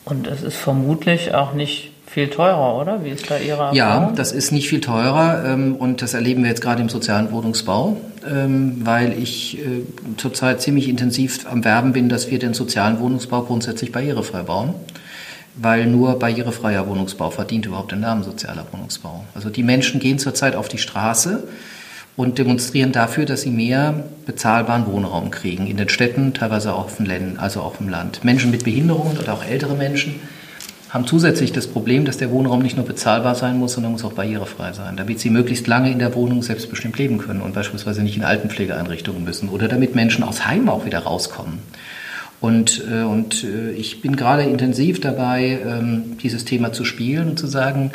Und 0.04 0.26
es 0.26 0.42
ist 0.42 0.56
vermutlich 0.56 1.32
auch 1.34 1.54
nicht 1.54 1.92
viel 2.18 2.30
teurer, 2.30 2.80
oder? 2.80 3.04
Wie 3.04 3.10
ist 3.10 3.30
da 3.30 3.36
Ihre 3.36 3.50
Erfahrung? 3.50 3.76
Ja, 3.76 4.12
das 4.12 4.32
ist 4.32 4.50
nicht 4.50 4.68
viel 4.68 4.80
teurer 4.80 5.44
ähm, 5.46 5.76
und 5.76 6.02
das 6.02 6.14
erleben 6.14 6.42
wir 6.42 6.50
jetzt 6.50 6.62
gerade 6.62 6.82
im 6.82 6.88
sozialen 6.88 7.30
Wohnungsbau, 7.30 7.96
ähm, 8.28 8.80
weil 8.84 9.16
ich 9.16 9.58
äh, 9.58 9.82
zurzeit 10.16 10.60
ziemlich 10.60 10.88
intensiv 10.88 11.46
am 11.48 11.64
Werben 11.64 11.92
bin, 11.92 12.08
dass 12.08 12.28
wir 12.28 12.40
den 12.40 12.54
sozialen 12.54 12.98
Wohnungsbau 12.98 13.42
grundsätzlich 13.42 13.92
barrierefrei 13.92 14.42
bauen, 14.42 14.74
weil 15.54 15.86
nur 15.86 16.18
barrierefreier 16.18 16.88
Wohnungsbau 16.88 17.30
verdient 17.30 17.66
überhaupt 17.66 17.92
den 17.92 18.00
Namen 18.00 18.24
sozialer 18.24 18.66
Wohnungsbau. 18.72 19.24
Also 19.36 19.48
die 19.48 19.62
Menschen 19.62 20.00
gehen 20.00 20.18
zurzeit 20.18 20.56
auf 20.56 20.66
die 20.66 20.78
Straße 20.78 21.44
und 22.16 22.38
demonstrieren 22.38 22.90
dafür, 22.90 23.26
dass 23.26 23.42
sie 23.42 23.50
mehr 23.50 23.94
bezahlbaren 24.26 24.86
Wohnraum 24.86 25.30
kriegen 25.30 25.68
in 25.68 25.76
den 25.76 25.88
Städten, 25.88 26.34
teilweise 26.34 26.74
auch 26.74 26.86
auf 26.86 26.96
dem 26.96 27.06
Land, 27.06 27.38
also 27.38 27.60
auf 27.60 27.76
dem 27.76 27.88
Land. 27.88 28.24
Menschen 28.24 28.50
mit 28.50 28.64
Behinderungen 28.64 29.18
oder 29.18 29.34
auch 29.34 29.44
ältere 29.44 29.76
Menschen 29.76 30.16
haben 30.90 31.06
zusätzlich 31.06 31.52
das 31.52 31.66
Problem, 31.66 32.04
dass 32.04 32.16
der 32.16 32.30
Wohnraum 32.30 32.62
nicht 32.62 32.76
nur 32.76 32.86
bezahlbar 32.86 33.34
sein 33.34 33.58
muss, 33.58 33.74
sondern 33.74 33.92
muss 33.92 34.04
auch 34.04 34.14
barrierefrei 34.14 34.72
sein, 34.72 34.96
damit 34.96 35.20
sie 35.20 35.30
möglichst 35.30 35.66
lange 35.66 35.90
in 35.90 35.98
der 35.98 36.14
Wohnung 36.14 36.42
selbstbestimmt 36.42 36.98
leben 36.98 37.18
können 37.18 37.42
und 37.42 37.54
beispielsweise 37.54 38.02
nicht 38.02 38.16
in 38.16 38.24
Altenpflegeeinrichtungen 38.24 39.22
müssen 39.22 39.50
oder 39.50 39.68
damit 39.68 39.94
Menschen 39.94 40.24
aus 40.24 40.46
Heim 40.46 40.68
auch 40.68 40.86
wieder 40.86 41.00
rauskommen. 41.00 41.58
Und, 42.40 42.84
äh, 42.90 43.02
und 43.02 43.44
äh, 43.44 43.72
ich 43.72 44.00
bin 44.00 44.16
gerade 44.16 44.44
intensiv 44.44 45.00
dabei, 45.00 45.58
ähm, 45.64 46.18
dieses 46.22 46.44
Thema 46.44 46.72
zu 46.72 46.84
spielen 46.84 47.30
und 47.30 47.38
zu 47.38 47.48
sagen, 47.48 47.90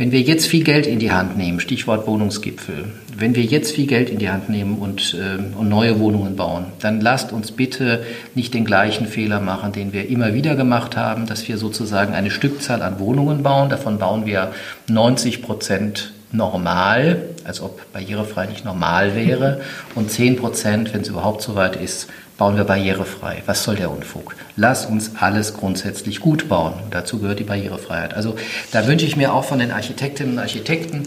Wenn 0.00 0.12
wir 0.12 0.22
jetzt 0.22 0.46
viel 0.46 0.64
Geld 0.64 0.86
in 0.86 0.98
die 0.98 1.12
Hand 1.12 1.36
nehmen, 1.36 1.60
Stichwort 1.60 2.06
Wohnungsgipfel, 2.06 2.86
wenn 3.18 3.34
wir 3.34 3.42
jetzt 3.42 3.72
viel 3.72 3.86
Geld 3.86 4.08
in 4.08 4.18
die 4.18 4.30
Hand 4.30 4.48
nehmen 4.48 4.78
und, 4.78 5.14
äh, 5.14 5.58
und 5.58 5.68
neue 5.68 6.00
Wohnungen 6.00 6.36
bauen, 6.36 6.64
dann 6.80 7.02
lasst 7.02 7.34
uns 7.34 7.52
bitte 7.52 8.02
nicht 8.34 8.54
den 8.54 8.64
gleichen 8.64 9.06
Fehler 9.06 9.40
machen, 9.40 9.72
den 9.72 9.92
wir 9.92 10.08
immer 10.08 10.32
wieder 10.32 10.54
gemacht 10.54 10.96
haben, 10.96 11.26
dass 11.26 11.46
wir 11.48 11.58
sozusagen 11.58 12.14
eine 12.14 12.30
Stückzahl 12.30 12.80
an 12.80 12.98
Wohnungen 12.98 13.42
bauen. 13.42 13.68
Davon 13.68 13.98
bauen 13.98 14.24
wir 14.24 14.52
90 14.88 15.42
Prozent 15.42 16.14
normal, 16.32 17.22
als 17.44 17.60
ob 17.60 17.92
barrierefrei 17.92 18.46
nicht 18.46 18.64
normal 18.64 19.14
wäre, 19.14 19.60
und 19.94 20.10
10 20.10 20.36
Prozent, 20.36 20.94
wenn 20.94 21.02
es 21.02 21.08
überhaupt 21.08 21.42
so 21.42 21.56
weit 21.56 21.76
ist, 21.76 22.08
bauen 22.40 22.56
wir 22.56 22.64
barrierefrei. 22.64 23.42
Was 23.44 23.64
soll 23.64 23.76
der 23.76 23.90
Unfug? 23.90 24.34
Lass 24.56 24.86
uns 24.86 25.12
alles 25.20 25.52
grundsätzlich 25.52 26.20
gut 26.20 26.48
bauen. 26.48 26.72
dazu 26.90 27.18
gehört 27.18 27.38
die 27.38 27.44
Barrierefreiheit. 27.44 28.14
Also 28.14 28.34
da 28.72 28.86
wünsche 28.86 29.04
ich 29.04 29.14
mir 29.14 29.34
auch 29.34 29.44
von 29.44 29.58
den 29.58 29.70
Architektinnen 29.70 30.32
und 30.32 30.38
Architekten 30.38 31.02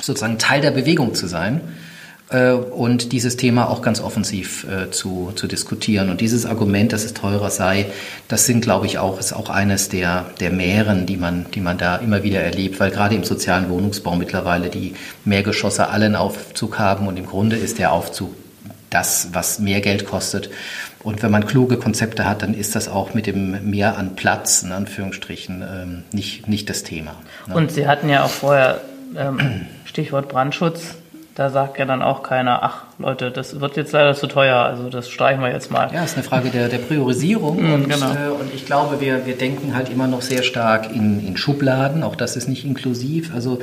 sozusagen 0.00 0.38
Teil 0.38 0.62
der 0.62 0.70
Bewegung 0.70 1.14
zu 1.14 1.26
sein 1.26 1.60
äh, 2.30 2.52
und 2.52 3.12
dieses 3.12 3.36
Thema 3.36 3.68
auch 3.68 3.82
ganz 3.82 4.00
offensiv 4.00 4.64
äh, 4.64 4.90
zu, 4.90 5.32
zu 5.34 5.46
diskutieren. 5.48 6.08
Und 6.08 6.22
dieses 6.22 6.46
Argument, 6.46 6.94
dass 6.94 7.04
es 7.04 7.12
teurer 7.12 7.50
sei, 7.50 7.84
das 8.28 8.46
sind, 8.46 8.62
glaube 8.62 8.86
ich, 8.86 8.96
auch, 8.96 9.20
ist 9.20 9.34
auch 9.34 9.50
eines 9.50 9.90
der, 9.90 10.24
der 10.40 10.50
Mehren, 10.50 11.04
die 11.04 11.18
man, 11.18 11.44
die 11.54 11.60
man 11.60 11.76
da 11.76 11.96
immer 11.96 12.22
wieder 12.22 12.40
erlebt, 12.40 12.80
weil 12.80 12.90
gerade 12.90 13.14
im 13.14 13.24
sozialen 13.24 13.68
Wohnungsbau 13.68 14.16
mittlerweile 14.16 14.70
die 14.70 14.94
Mehrgeschosse 15.26 15.88
allen 15.88 16.16
Aufzug 16.16 16.78
haben 16.78 17.06
und 17.06 17.18
im 17.18 17.26
Grunde 17.26 17.56
ist 17.56 17.78
der 17.78 17.92
Aufzug 17.92 18.34
das, 18.94 19.28
was 19.32 19.58
mehr 19.58 19.80
Geld 19.80 20.06
kostet. 20.06 20.50
Und 21.02 21.22
wenn 21.22 21.30
man 21.30 21.46
kluge 21.46 21.76
Konzepte 21.76 22.26
hat, 22.26 22.42
dann 22.42 22.54
ist 22.54 22.74
das 22.74 22.88
auch 22.88 23.12
mit 23.12 23.26
dem 23.26 23.70
Mehr 23.70 23.98
an 23.98 24.16
Platz, 24.16 24.62
in 24.62 24.72
Anführungsstrichen, 24.72 25.62
ähm, 25.62 26.02
nicht, 26.12 26.48
nicht 26.48 26.70
das 26.70 26.82
Thema. 26.82 27.16
Ne? 27.46 27.54
Und 27.54 27.72
Sie 27.72 27.86
hatten 27.86 28.08
ja 28.08 28.24
auch 28.24 28.30
vorher 28.30 28.80
ähm, 29.16 29.66
Stichwort 29.84 30.28
Brandschutz. 30.28 30.94
Da 31.34 31.50
sagt 31.50 31.80
ja 31.80 31.84
dann 31.84 32.00
auch 32.00 32.22
keiner, 32.22 32.62
ach 32.62 32.84
Leute, 32.98 33.32
das 33.32 33.60
wird 33.60 33.76
jetzt 33.76 33.90
leider 33.90 34.14
zu 34.14 34.28
teuer, 34.28 34.56
also 34.56 34.88
das 34.88 35.10
streichen 35.10 35.42
wir 35.42 35.50
jetzt 35.50 35.68
mal. 35.68 35.90
Ja, 35.92 36.04
ist 36.04 36.14
eine 36.14 36.22
Frage 36.22 36.50
der, 36.50 36.68
der 36.68 36.78
Priorisierung. 36.78 37.60
Mm, 37.60 37.74
und, 37.74 37.88
genau. 37.88 38.12
äh, 38.12 38.28
und 38.28 38.54
ich 38.54 38.66
glaube, 38.66 39.00
wir, 39.00 39.26
wir 39.26 39.36
denken 39.36 39.74
halt 39.74 39.88
immer 39.88 40.06
noch 40.06 40.22
sehr 40.22 40.44
stark 40.44 40.94
in, 40.94 41.26
in 41.26 41.36
Schubladen. 41.36 42.04
Auch 42.04 42.14
das 42.14 42.36
ist 42.36 42.48
nicht 42.48 42.64
inklusiv. 42.64 43.34
Also 43.34 43.58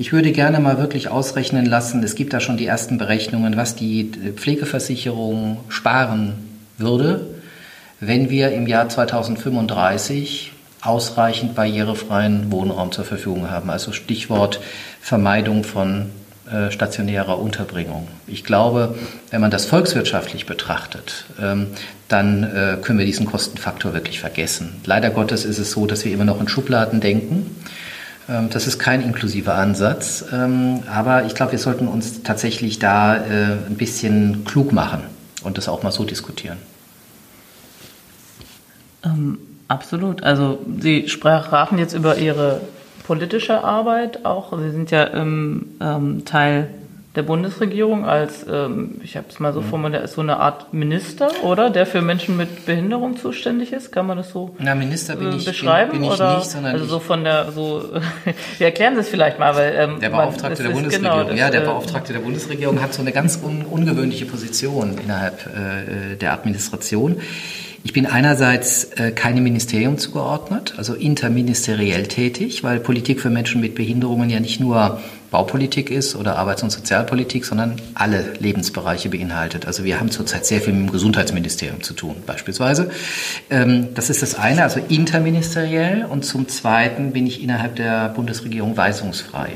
ich 0.00 0.14
würde 0.14 0.32
gerne 0.32 0.60
mal 0.60 0.78
wirklich 0.78 1.08
ausrechnen 1.08 1.66
lassen, 1.66 2.02
es 2.02 2.14
gibt 2.14 2.32
da 2.32 2.40
schon 2.40 2.56
die 2.56 2.64
ersten 2.64 2.96
Berechnungen, 2.96 3.58
was 3.58 3.76
die 3.76 4.10
Pflegeversicherung 4.34 5.58
sparen 5.68 6.32
würde, 6.78 7.26
wenn 8.00 8.30
wir 8.30 8.50
im 8.52 8.66
Jahr 8.66 8.88
2035 8.88 10.52
ausreichend 10.80 11.54
barrierefreien 11.54 12.50
Wohnraum 12.50 12.92
zur 12.92 13.04
Verfügung 13.04 13.50
haben. 13.50 13.68
Also 13.68 13.92
Stichwort 13.92 14.60
Vermeidung 15.02 15.64
von 15.64 16.06
äh, 16.50 16.70
stationärer 16.70 17.38
Unterbringung. 17.38 18.08
Ich 18.26 18.42
glaube, 18.42 18.94
wenn 19.30 19.42
man 19.42 19.50
das 19.50 19.66
volkswirtschaftlich 19.66 20.46
betrachtet, 20.46 21.26
ähm, 21.38 21.66
dann 22.08 22.44
äh, 22.44 22.78
können 22.80 22.98
wir 22.98 23.04
diesen 23.04 23.26
Kostenfaktor 23.26 23.92
wirklich 23.92 24.18
vergessen. 24.18 24.80
Leider 24.86 25.10
Gottes 25.10 25.44
ist 25.44 25.58
es 25.58 25.72
so, 25.72 25.84
dass 25.84 26.06
wir 26.06 26.12
immer 26.14 26.24
noch 26.24 26.40
in 26.40 26.48
Schubladen 26.48 27.02
denken. 27.02 27.54
Ähm, 28.30 28.48
das 28.50 28.66
ist 28.66 28.78
kein 28.78 29.02
inklusiver 29.02 29.54
Ansatz, 29.54 30.24
ähm, 30.32 30.82
aber 30.90 31.24
ich 31.24 31.34
glaube, 31.34 31.52
wir 31.52 31.58
sollten 31.58 31.88
uns 31.88 32.22
tatsächlich 32.22 32.78
da 32.78 33.16
äh, 33.16 33.56
ein 33.66 33.76
bisschen 33.76 34.44
klug 34.44 34.72
machen 34.72 35.02
und 35.42 35.58
das 35.58 35.68
auch 35.68 35.82
mal 35.82 35.90
so 35.90 36.04
diskutieren. 36.04 36.58
Ähm, 39.04 39.38
absolut. 39.68 40.22
Also 40.22 40.60
Sie 40.80 41.08
sprachen 41.08 41.78
jetzt 41.78 41.94
über 41.94 42.18
Ihre 42.18 42.60
politische 43.06 43.64
Arbeit 43.64 44.24
auch. 44.24 44.56
Sie 44.56 44.70
sind 44.70 44.90
ja 44.92 45.12
ähm, 45.12 45.66
ähm, 45.80 46.24
Teil 46.24 46.68
der 47.16 47.24
Bundesregierung 47.24 48.04
als, 48.04 48.46
ähm, 48.48 49.00
ich 49.02 49.16
habe 49.16 49.26
es 49.28 49.40
mal 49.40 49.52
so 49.52 49.60
mhm. 49.60 49.64
formuliert, 49.64 50.08
so 50.08 50.20
eine 50.20 50.36
Art 50.36 50.72
Minister, 50.72 51.28
oder? 51.42 51.68
Der 51.68 51.84
für 51.84 52.02
Menschen 52.02 52.36
mit 52.36 52.66
Behinderung 52.66 53.16
zuständig 53.16 53.72
ist? 53.72 53.90
Kann 53.90 54.06
man 54.06 54.18
das 54.18 54.30
so 54.30 54.54
Na, 54.60 54.76
Minister 54.76 55.16
bin 55.16 55.32
äh, 55.32 55.36
ich, 55.36 55.44
beschreiben? 55.44 55.90
Bin, 55.90 56.02
bin 56.02 56.10
oder? 56.10 56.36
nicht, 56.36 56.48
sondern 56.48 56.72
also 56.72 56.84
so 56.84 57.00
von 57.00 57.24
der, 57.24 57.50
so, 57.50 57.82
wir 58.58 58.66
erklären 58.66 58.96
es 58.96 59.08
vielleicht 59.08 59.40
mal, 59.40 59.56
weil 59.56 59.74
ähm, 59.76 60.00
der 60.00 60.10
Beauftragte 60.10 60.62
man, 60.62 60.72
der 60.72 60.80
Bundesregierung, 60.80 61.18
genau, 61.18 61.30
das, 61.30 61.38
ja, 61.38 61.50
der 61.50 61.62
äh, 61.62 61.66
Beauftragte 61.66 62.12
der 62.12 62.20
Bundesregierung 62.20 62.80
hat 62.80 62.94
so 62.94 63.02
eine 63.02 63.10
ganz 63.10 63.40
un 63.42 63.62
ungewöhnliche 63.62 64.26
Position 64.26 64.96
innerhalb 65.02 65.46
äh, 65.46 66.16
der 66.16 66.32
Administration. 66.32 67.16
Ich 67.82 67.92
bin 67.92 68.06
einerseits 68.06 68.84
äh, 68.84 69.10
keinem 69.10 69.42
Ministerium 69.42 69.98
zugeordnet, 69.98 70.74
also 70.76 70.94
interministeriell 70.94 72.06
tätig, 72.06 72.62
weil 72.62 72.78
Politik 72.78 73.20
für 73.20 73.30
Menschen 73.30 73.60
mit 73.60 73.74
Behinderungen 73.74 74.28
ja 74.28 74.38
nicht 74.38 74.60
nur 74.60 75.00
Baupolitik 75.30 75.90
ist 75.90 76.16
oder 76.16 76.36
Arbeits- 76.36 76.62
und 76.62 76.70
Sozialpolitik, 76.70 77.44
sondern 77.44 77.76
alle 77.94 78.34
Lebensbereiche 78.40 79.08
beinhaltet. 79.08 79.64
Also 79.64 79.84
wir 79.84 80.00
haben 80.00 80.10
zurzeit 80.10 80.44
sehr 80.44 80.60
viel 80.60 80.72
mit 80.72 80.88
dem 80.88 80.92
Gesundheitsministerium 80.92 81.82
zu 81.82 81.94
tun, 81.94 82.16
beispielsweise. 82.26 82.90
Ähm, 83.48 83.94
das 83.94 84.10
ist 84.10 84.22
das 84.22 84.34
eine, 84.34 84.64
also 84.64 84.80
interministeriell. 84.88 86.04
Und 86.04 86.24
zum 86.24 86.48
Zweiten 86.48 87.12
bin 87.12 87.26
ich 87.26 87.42
innerhalb 87.42 87.76
der 87.76 88.08
Bundesregierung 88.08 88.76
weisungsfrei, 88.76 89.50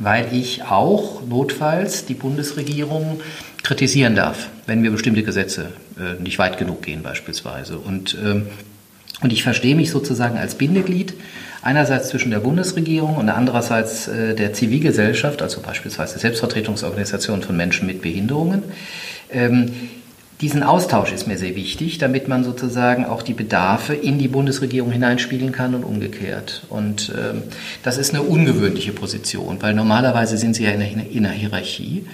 weil 0.00 0.34
ich 0.34 0.64
auch 0.64 1.22
notfalls 1.26 2.06
die 2.06 2.14
Bundesregierung 2.14 3.20
kritisieren 3.62 4.16
darf, 4.16 4.48
wenn 4.66 4.82
wir 4.82 4.90
bestimmte 4.90 5.22
Gesetze 5.22 5.72
äh, 5.98 6.20
nicht 6.20 6.38
weit 6.38 6.58
genug 6.58 6.82
gehen 6.82 7.02
beispielsweise. 7.04 7.78
Und, 7.78 8.16
ähm, 8.20 8.48
und 9.20 9.32
ich 9.32 9.44
verstehe 9.44 9.76
mich 9.76 9.90
sozusagen 9.90 10.38
als 10.38 10.56
Bindeglied 10.56 11.14
einerseits 11.64 12.10
zwischen 12.10 12.30
der 12.30 12.40
Bundesregierung 12.40 13.16
und 13.16 13.28
andererseits 13.30 14.06
äh, 14.06 14.34
der 14.34 14.52
Zivilgesellschaft, 14.52 15.40
also 15.40 15.62
beispielsweise 15.62 16.18
Selbstvertretungsorganisationen 16.18 17.42
von 17.42 17.56
Menschen 17.56 17.86
mit 17.86 18.02
Behinderungen. 18.02 18.62
Ähm, 19.30 19.72
diesen 20.40 20.62
Austausch 20.62 21.12
ist 21.12 21.26
mir 21.26 21.38
sehr 21.38 21.56
wichtig, 21.56 21.96
damit 21.96 22.28
man 22.28 22.44
sozusagen 22.44 23.06
auch 23.06 23.22
die 23.22 23.32
Bedarfe 23.32 23.94
in 23.94 24.18
die 24.18 24.28
Bundesregierung 24.28 24.90
hineinspiegeln 24.90 25.52
kann 25.52 25.74
und 25.74 25.84
umgekehrt. 25.84 26.64
Und 26.68 27.12
ähm, 27.16 27.44
das 27.82 27.96
ist 27.96 28.12
eine 28.12 28.22
ungewöhnliche 28.22 28.92
Position, 28.92 29.56
weil 29.60 29.72
normalerweise 29.72 30.36
sind 30.36 30.54
sie 30.54 30.64
ja 30.64 30.70
in 30.72 30.82
einer, 30.82 31.08
in 31.08 31.24
einer 31.24 31.34
Hierarchie. 31.34 32.04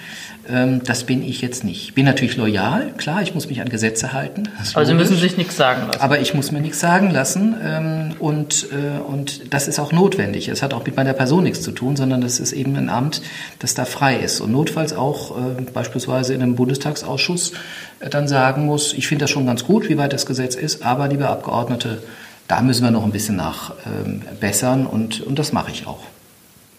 Ähm, 0.49 0.81
das 0.83 1.03
bin 1.03 1.23
ich 1.23 1.41
jetzt 1.41 1.63
nicht. 1.63 1.83
Ich 1.83 1.93
bin 1.93 2.05
natürlich 2.05 2.35
loyal, 2.35 2.93
klar, 2.97 3.21
ich 3.21 3.33
muss 3.35 3.47
mich 3.47 3.61
an 3.61 3.69
Gesetze 3.69 4.11
halten. 4.13 4.49
Aber 4.73 4.85
Sie 4.85 4.93
müssen 4.93 5.17
sich 5.17 5.37
nichts 5.37 5.55
sagen 5.55 5.87
lassen. 5.87 6.01
Aber 6.01 6.19
ich 6.19 6.33
muss 6.33 6.51
mir 6.51 6.61
nichts 6.61 6.79
sagen 6.79 7.11
lassen 7.11 7.55
ähm, 7.63 8.15
und, 8.19 8.67
äh, 8.71 8.99
und 8.99 9.53
das 9.53 9.67
ist 9.67 9.79
auch 9.79 9.91
notwendig. 9.91 10.47
Es 10.47 10.63
hat 10.63 10.73
auch 10.73 10.85
mit 10.85 10.95
meiner 10.95 11.13
Person 11.13 11.43
nichts 11.43 11.61
zu 11.61 11.71
tun, 11.71 11.95
sondern 11.95 12.21
das 12.21 12.39
ist 12.39 12.53
eben 12.53 12.75
ein 12.75 12.89
Amt, 12.89 13.21
das 13.59 13.75
da 13.75 13.85
frei 13.85 14.17
ist 14.17 14.41
und 14.41 14.51
notfalls 14.51 14.93
auch 14.93 15.37
äh, 15.37 15.61
beispielsweise 15.73 16.33
in 16.33 16.41
einem 16.41 16.55
Bundestagsausschuss 16.55 17.53
äh, 17.99 18.09
dann 18.09 18.27
sagen 18.27 18.65
muss, 18.65 18.93
ich 18.93 19.07
finde 19.07 19.23
das 19.23 19.29
schon 19.29 19.45
ganz 19.45 19.63
gut, 19.63 19.89
wie 19.89 19.97
weit 19.97 20.13
das 20.13 20.25
Gesetz 20.25 20.55
ist, 20.55 20.83
aber 20.83 21.07
liebe 21.07 21.27
Abgeordnete, 21.27 22.01
da 22.47 22.61
müssen 22.61 22.83
wir 22.83 22.91
noch 22.91 23.03
ein 23.03 23.11
bisschen 23.11 23.37
nachbessern 23.37 24.85
und, 24.85 25.21
und 25.21 25.39
das 25.39 25.53
mache 25.53 25.71
ich 25.71 25.87
auch. 25.87 26.03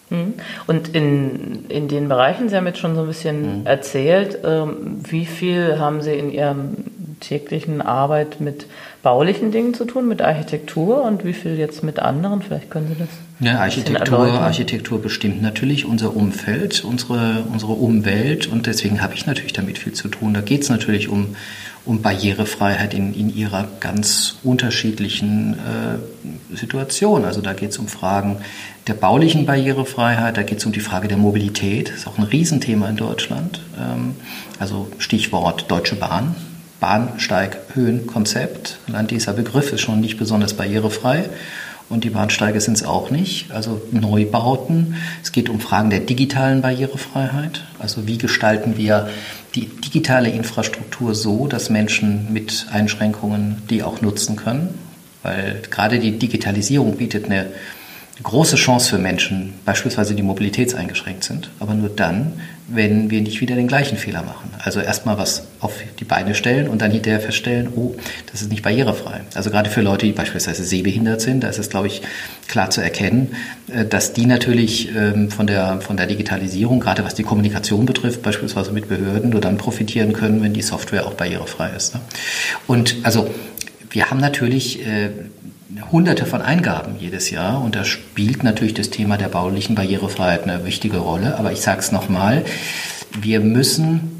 Mhm. 0.09 0.33
Und 0.67 0.89
in, 0.89 1.65
in 1.69 1.87
den 1.87 2.07
Bereichen, 2.09 2.49
Sie 2.49 2.55
haben 2.55 2.67
jetzt 2.67 2.79
schon 2.79 2.95
so 2.95 3.01
ein 3.01 3.07
bisschen 3.07 3.61
mhm. 3.61 3.65
erzählt, 3.65 4.39
ähm, 4.43 4.99
wie 5.03 5.25
viel 5.25 5.79
haben 5.79 6.01
Sie 6.01 6.13
in 6.13 6.31
Ihrer 6.31 6.55
täglichen 7.19 7.81
Arbeit 7.81 8.41
mit 8.41 8.67
baulichen 9.01 9.51
Dingen 9.51 9.73
zu 9.73 9.85
tun, 9.85 10.07
mit 10.07 10.21
Architektur 10.21 11.03
und 11.03 11.25
wie 11.25 11.33
viel 11.33 11.57
jetzt 11.57 11.83
mit 11.83 11.99
anderen? 11.99 12.41
Vielleicht 12.41 12.69
können 12.69 12.87
Sie 12.87 12.95
das. 12.99 13.09
Ja, 13.39 13.59
Architektur, 13.59 14.19
Architektur 14.19 15.01
bestimmt 15.01 15.41
natürlich 15.41 15.85
unser 15.85 16.15
Umfeld, 16.15 16.83
unsere, 16.85 17.43
unsere 17.51 17.73
Umwelt 17.73 18.47
und 18.47 18.67
deswegen 18.67 19.01
habe 19.01 19.15
ich 19.15 19.25
natürlich 19.25 19.53
damit 19.53 19.77
viel 19.77 19.93
zu 19.93 20.07
tun. 20.07 20.33
Da 20.33 20.41
geht 20.41 20.61
es 20.61 20.69
natürlich 20.69 21.09
um, 21.09 21.35
um 21.85 22.01
Barrierefreiheit 22.01 22.93
in, 22.93 23.13
in 23.13 23.35
ihrer 23.35 23.67
ganz 23.79 24.35
unterschiedlichen 24.43 25.53
äh, 25.53 26.55
Situation. 26.55 27.25
Also 27.25 27.41
da 27.41 27.53
geht 27.53 27.71
es 27.71 27.77
um 27.77 27.87
Fragen 27.87 28.37
der 28.87 28.93
baulichen 28.93 29.45
Barrierefreiheit, 29.45 30.37
da 30.37 30.43
geht 30.43 30.59
es 30.59 30.65
um 30.65 30.71
die 30.71 30.79
Frage 30.79 31.07
der 31.07 31.17
Mobilität, 31.17 31.89
das 31.89 31.97
ist 31.97 32.07
auch 32.07 32.17
ein 32.17 32.23
Riesenthema 32.23 32.89
in 32.89 32.95
Deutschland. 32.95 33.61
Ähm, 33.77 34.15
also 34.59 34.89
Stichwort 34.97 35.69
Deutsche 35.69 35.95
Bahn, 35.95 36.35
Bahnsteighöhenkonzept. 36.79 38.79
Allein 38.87 39.07
dieser 39.07 39.33
Begriff 39.33 39.73
ist 39.73 39.81
schon 39.81 39.99
nicht 39.99 40.17
besonders 40.17 40.53
barrierefrei 40.53 41.29
und 41.89 42.03
die 42.03 42.09
Bahnsteige 42.09 42.59
sind 42.61 42.75
es 42.75 42.83
auch 42.83 43.11
nicht. 43.11 43.51
Also 43.51 43.81
Neubauten. 43.91 44.95
Es 45.21 45.31
geht 45.31 45.49
um 45.49 45.59
Fragen 45.59 45.89
der 45.89 45.99
digitalen 45.99 46.61
Barrierefreiheit. 46.61 47.63
Also 47.79 48.07
wie 48.07 48.17
gestalten 48.17 48.77
wir 48.77 49.09
die 49.55 49.67
digitale 49.67 50.29
Infrastruktur 50.29 51.13
so, 51.13 51.47
dass 51.47 51.69
Menschen 51.69 52.33
mit 52.33 52.67
Einschränkungen 52.71 53.61
die 53.69 53.83
auch 53.83 54.01
nutzen 54.01 54.35
können? 54.35 54.73
Weil 55.21 55.61
gerade 55.69 55.99
die 55.99 56.17
Digitalisierung 56.17 56.97
bietet 56.97 57.25
eine, 57.25 57.47
große 58.21 58.57
Chance 58.57 58.89
für 58.89 58.97
Menschen, 58.99 59.53
beispielsweise 59.65 60.13
die 60.13 60.23
mobilitätseingeschränkt 60.23 61.23
sind, 61.23 61.49
aber 61.59 61.73
nur 61.73 61.89
dann, 61.89 62.33
wenn 62.67 63.09
wir 63.09 63.21
nicht 63.21 63.41
wieder 63.41 63.55
den 63.55 63.67
gleichen 63.67 63.97
Fehler 63.97 64.23
machen. 64.23 64.49
Also 64.63 64.79
erstmal 64.79 65.17
was 65.17 65.47
auf 65.59 65.73
die 65.99 66.05
Beine 66.05 66.33
stellen 66.33 66.67
und 66.67 66.81
dann 66.81 66.91
hinterher 66.91 67.19
feststellen, 67.19 67.69
oh, 67.75 67.95
das 68.31 68.41
ist 68.41 68.49
nicht 68.49 68.63
barrierefrei. 68.63 69.21
Also 69.33 69.49
gerade 69.49 69.69
für 69.69 69.81
Leute, 69.81 70.05
die 70.05 70.13
beispielsweise 70.13 70.63
sehbehindert 70.63 71.21
sind, 71.21 71.43
da 71.43 71.49
ist 71.49 71.59
es, 71.59 71.69
glaube 71.69 71.87
ich, 71.87 72.01
klar 72.47 72.69
zu 72.69 72.81
erkennen, 72.81 73.35
äh, 73.73 73.85
dass 73.85 74.13
die 74.13 74.25
natürlich 74.25 74.95
ähm, 74.95 75.29
von 75.29 75.47
der, 75.47 75.81
von 75.81 75.97
der 75.97 76.07
Digitalisierung, 76.07 76.79
gerade 76.79 77.03
was 77.03 77.15
die 77.15 77.23
Kommunikation 77.23 77.85
betrifft, 77.85 78.21
beispielsweise 78.21 78.71
mit 78.71 78.87
Behörden, 78.87 79.31
nur 79.31 79.41
dann 79.41 79.57
profitieren 79.57 80.13
können, 80.13 80.41
wenn 80.41 80.53
die 80.53 80.61
Software 80.61 81.05
auch 81.05 81.15
barrierefrei 81.15 81.71
ist. 81.75 81.95
Ne? 81.95 82.01
Und 82.67 82.97
also 83.03 83.29
wir 83.89 84.09
haben 84.09 84.19
natürlich 84.19 84.85
äh, 84.87 85.09
hunderte 85.91 86.25
von 86.25 86.41
Eingaben 86.41 86.95
jedes 86.99 87.29
Jahr 87.29 87.61
und 87.61 87.75
da 87.75 87.85
spielt 87.85 88.43
natürlich 88.43 88.73
das 88.73 88.89
Thema 88.89 89.17
der 89.17 89.27
baulichen 89.27 89.75
Barrierefreiheit 89.75 90.43
eine 90.43 90.65
wichtige 90.65 90.97
Rolle. 90.97 91.37
Aber 91.37 91.51
ich 91.51 91.61
sage 91.61 91.79
es 91.79 91.91
nochmal, 91.91 92.45
wir 93.19 93.39
müssen 93.39 94.13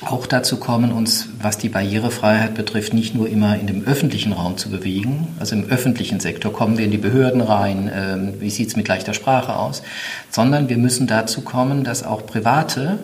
auch 0.00 0.26
dazu 0.26 0.58
kommen, 0.58 0.92
uns, 0.92 1.28
was 1.40 1.58
die 1.58 1.68
Barrierefreiheit 1.68 2.54
betrifft, 2.54 2.94
nicht 2.94 3.14
nur 3.14 3.28
immer 3.28 3.58
in 3.58 3.66
dem 3.66 3.84
öffentlichen 3.84 4.32
Raum 4.32 4.56
zu 4.56 4.70
bewegen. 4.70 5.28
Also 5.40 5.56
im 5.56 5.64
öffentlichen 5.64 6.20
Sektor 6.20 6.52
kommen 6.52 6.78
wir 6.78 6.84
in 6.84 6.90
die 6.90 6.98
Behörden 6.98 7.40
rein, 7.40 7.88
äh, 7.88 8.40
wie 8.40 8.50
sieht 8.50 8.68
es 8.68 8.76
mit 8.76 8.86
leichter 8.86 9.14
Sprache 9.14 9.56
aus, 9.56 9.82
sondern 10.30 10.68
wir 10.68 10.78
müssen 10.78 11.06
dazu 11.06 11.40
kommen, 11.40 11.84
dass 11.84 12.04
auch 12.04 12.26
private 12.26 12.98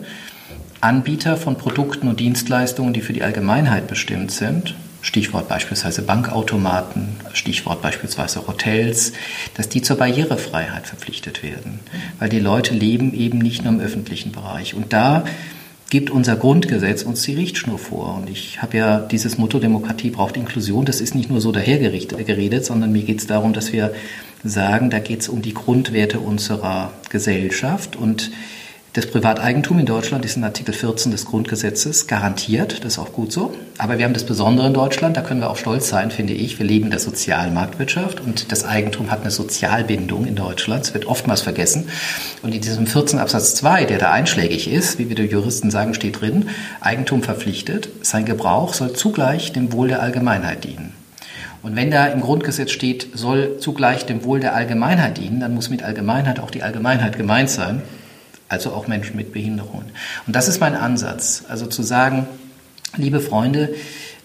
Anbieter 0.79 1.35
von 1.35 1.57
Produkten 1.57 2.07
und 2.07 2.19
Dienstleistungen, 2.19 2.93
die 2.93 3.01
für 3.01 3.13
die 3.13 3.23
Allgemeinheit 3.23 3.87
bestimmt 3.87 4.31
sind, 4.31 4.75
Stichwort 5.05 5.47
beispielsweise 5.47 6.01
Bankautomaten, 6.01 7.09
Stichwort 7.31 7.83
beispielsweise 7.83 8.47
Hotels, 8.47 9.13
dass 9.53 9.69
die 9.69 9.83
zur 9.83 9.97
Barrierefreiheit 9.97 10.87
verpflichtet 10.87 11.43
werden. 11.43 11.79
Weil 12.17 12.29
die 12.29 12.39
Leute 12.39 12.73
leben 12.73 13.13
eben 13.13 13.37
nicht 13.37 13.63
nur 13.63 13.73
im 13.73 13.79
öffentlichen 13.79 14.31
Bereich. 14.31 14.73
Und 14.73 14.93
da 14.93 15.23
gibt 15.91 16.09
unser 16.09 16.35
Grundgesetz 16.35 17.03
uns 17.03 17.21
die 17.21 17.35
Richtschnur 17.35 17.77
vor. 17.77 18.15
Und 18.15 18.31
ich 18.31 18.63
habe 18.63 18.77
ja 18.77 18.97
dieses 18.99 19.37
Motto 19.37 19.59
Demokratie 19.59 20.09
braucht 20.09 20.37
Inklusion. 20.37 20.85
Das 20.85 21.01
ist 21.01 21.13
nicht 21.13 21.29
nur 21.29 21.39
so 21.39 21.51
dahergeredet, 21.51 22.65
sondern 22.65 22.91
mir 22.91 23.03
geht 23.03 23.19
es 23.19 23.27
darum, 23.27 23.53
dass 23.53 23.71
wir 23.71 23.93
sagen, 24.43 24.89
da 24.89 24.97
geht 24.97 25.21
es 25.21 25.29
um 25.29 25.43
die 25.43 25.53
Grundwerte 25.53 26.19
unserer 26.19 26.91
Gesellschaft. 27.11 27.95
Und 27.95 28.31
das 28.95 29.07
Privateigentum 29.07 29.77
in 29.77 29.85
Deutschland 29.85 30.23
ist 30.23 30.37
in 30.37 30.45
Artikel 30.45 30.73
14 30.73 31.11
des 31.11 31.25
Grundgesetzes 31.25 32.07
garantiert, 32.07 32.85
das 32.85 32.93
ist 32.93 32.99
auch 32.99 33.11
gut 33.11 33.29
so. 33.29 33.53
Aber 33.77 33.97
wir 33.97 34.05
haben 34.05 34.13
das 34.13 34.25
Besondere 34.25 34.67
in 34.67 34.73
Deutschland, 34.73 35.17
da 35.17 35.21
können 35.21 35.41
wir 35.41 35.49
auch 35.49 35.57
stolz 35.57 35.89
sein, 35.89 36.11
finde 36.11 36.31
ich. 36.31 36.59
Wir 36.59 36.65
leben 36.65 36.85
in 36.85 36.91
der 36.91 37.01
sozialen 37.01 37.53
Marktwirtschaft 37.53 38.21
und 38.21 38.53
das 38.53 38.63
Eigentum 38.63 39.11
hat 39.11 39.19
eine 39.19 39.31
Sozialbindung 39.31 40.25
in 40.25 40.35
Deutschland. 40.35 40.85
Das 40.85 40.93
wird 40.93 41.07
oftmals 41.07 41.41
vergessen. 41.41 41.89
Und 42.41 42.55
in 42.55 42.61
diesem 42.61 42.87
14 42.87 43.19
Absatz 43.19 43.55
2, 43.55 43.83
der 43.83 43.97
da 43.97 44.11
einschlägig 44.11 44.71
ist, 44.71 44.97
wie 44.97 45.09
wir 45.09 45.17
die 45.17 45.23
Juristen 45.23 45.71
sagen, 45.71 45.93
steht 45.93 46.21
drin, 46.21 46.47
Eigentum 46.79 47.21
verpflichtet, 47.21 47.89
sein 48.01 48.23
Gebrauch 48.23 48.73
soll 48.73 48.93
zugleich 48.93 49.51
dem 49.51 49.73
Wohl 49.73 49.89
der 49.89 50.01
Allgemeinheit 50.01 50.63
dienen. 50.63 50.93
Und 51.63 51.75
wenn 51.75 51.91
da 51.91 52.05
im 52.05 52.21
Grundgesetz 52.21 52.71
steht, 52.71 53.09
soll 53.13 53.57
zugleich 53.59 54.05
dem 54.05 54.23
Wohl 54.23 54.39
der 54.39 54.55
Allgemeinheit 54.55 55.17
dienen, 55.17 55.41
dann 55.41 55.53
muss 55.53 55.69
mit 55.69 55.83
Allgemeinheit 55.83 56.39
auch 56.39 56.49
die 56.49 56.63
Allgemeinheit 56.63 57.17
gemeint 57.17 57.49
sein 57.49 57.81
also 58.49 58.71
auch 58.71 58.87
Menschen 58.87 59.15
mit 59.15 59.33
Behinderungen. 59.33 59.91
Und 60.27 60.35
das 60.35 60.47
ist 60.47 60.59
mein 60.59 60.75
Ansatz, 60.75 61.43
also 61.47 61.65
zu 61.65 61.83
sagen, 61.83 62.27
liebe 62.97 63.19
Freunde, 63.19 63.73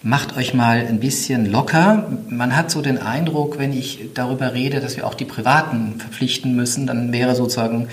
macht 0.03 0.35
euch 0.35 0.53
mal 0.53 0.77
ein 0.77 0.99
bisschen 0.99 1.45
locker. 1.51 2.07
Man 2.29 2.55
hat 2.55 2.71
so 2.71 2.81
den 2.81 2.97
Eindruck, 2.97 3.59
wenn 3.59 3.73
ich 3.73 4.09
darüber 4.13 4.53
rede, 4.53 4.79
dass 4.79 4.97
wir 4.97 5.05
auch 5.05 5.13
die 5.13 5.25
Privaten 5.25 5.99
verpflichten 5.99 6.55
müssen, 6.55 6.87
dann 6.87 7.11
wäre 7.11 7.35
sozusagen 7.35 7.87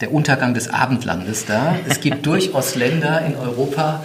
der 0.00 0.12
Untergang 0.12 0.52
des 0.52 0.68
Abendlandes 0.68 1.46
da. 1.46 1.76
Es 1.88 2.00
gibt 2.00 2.26
durchaus 2.26 2.74
Länder 2.74 3.24
in 3.24 3.36
Europa, 3.36 4.04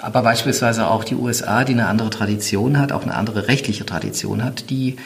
aber 0.00 0.22
beispielsweise 0.22 0.88
auch 0.88 1.04
die 1.04 1.14
USA, 1.14 1.64
die 1.64 1.72
eine 1.72 1.86
andere 1.86 2.10
Tradition 2.10 2.78
hat, 2.78 2.92
auch 2.92 3.02
eine 3.02 3.14
andere 3.14 3.48
rechtliche 3.48 3.86
Tradition 3.86 4.44
hat, 4.44 4.68
die 4.68 4.96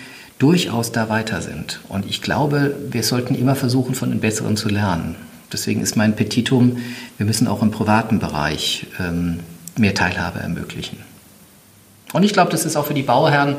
durchaus 0.40 0.90
da 0.90 1.08
weiter 1.08 1.42
sind. 1.42 1.80
Und 1.88 2.06
ich 2.06 2.22
glaube, 2.22 2.74
wir 2.90 3.04
sollten 3.04 3.36
immer 3.36 3.54
versuchen, 3.54 3.94
von 3.94 4.10
den 4.10 4.20
Besseren 4.20 4.56
zu 4.56 4.68
lernen. 4.68 5.14
Deswegen 5.52 5.80
ist 5.80 5.96
mein 5.96 6.16
Petitum, 6.16 6.78
wir 7.16 7.26
müssen 7.26 7.48
auch 7.48 7.62
im 7.62 7.70
privaten 7.70 8.18
Bereich 8.18 8.86
ähm, 8.98 9.40
mehr 9.76 9.94
Teilhabe 9.94 10.40
ermöglichen. 10.40 10.98
Und 12.12 12.22
ich 12.22 12.32
glaube, 12.32 12.50
das 12.50 12.64
ist 12.64 12.76
auch 12.76 12.86
für 12.86 12.94
die 12.94 13.02
Bauherren, 13.02 13.56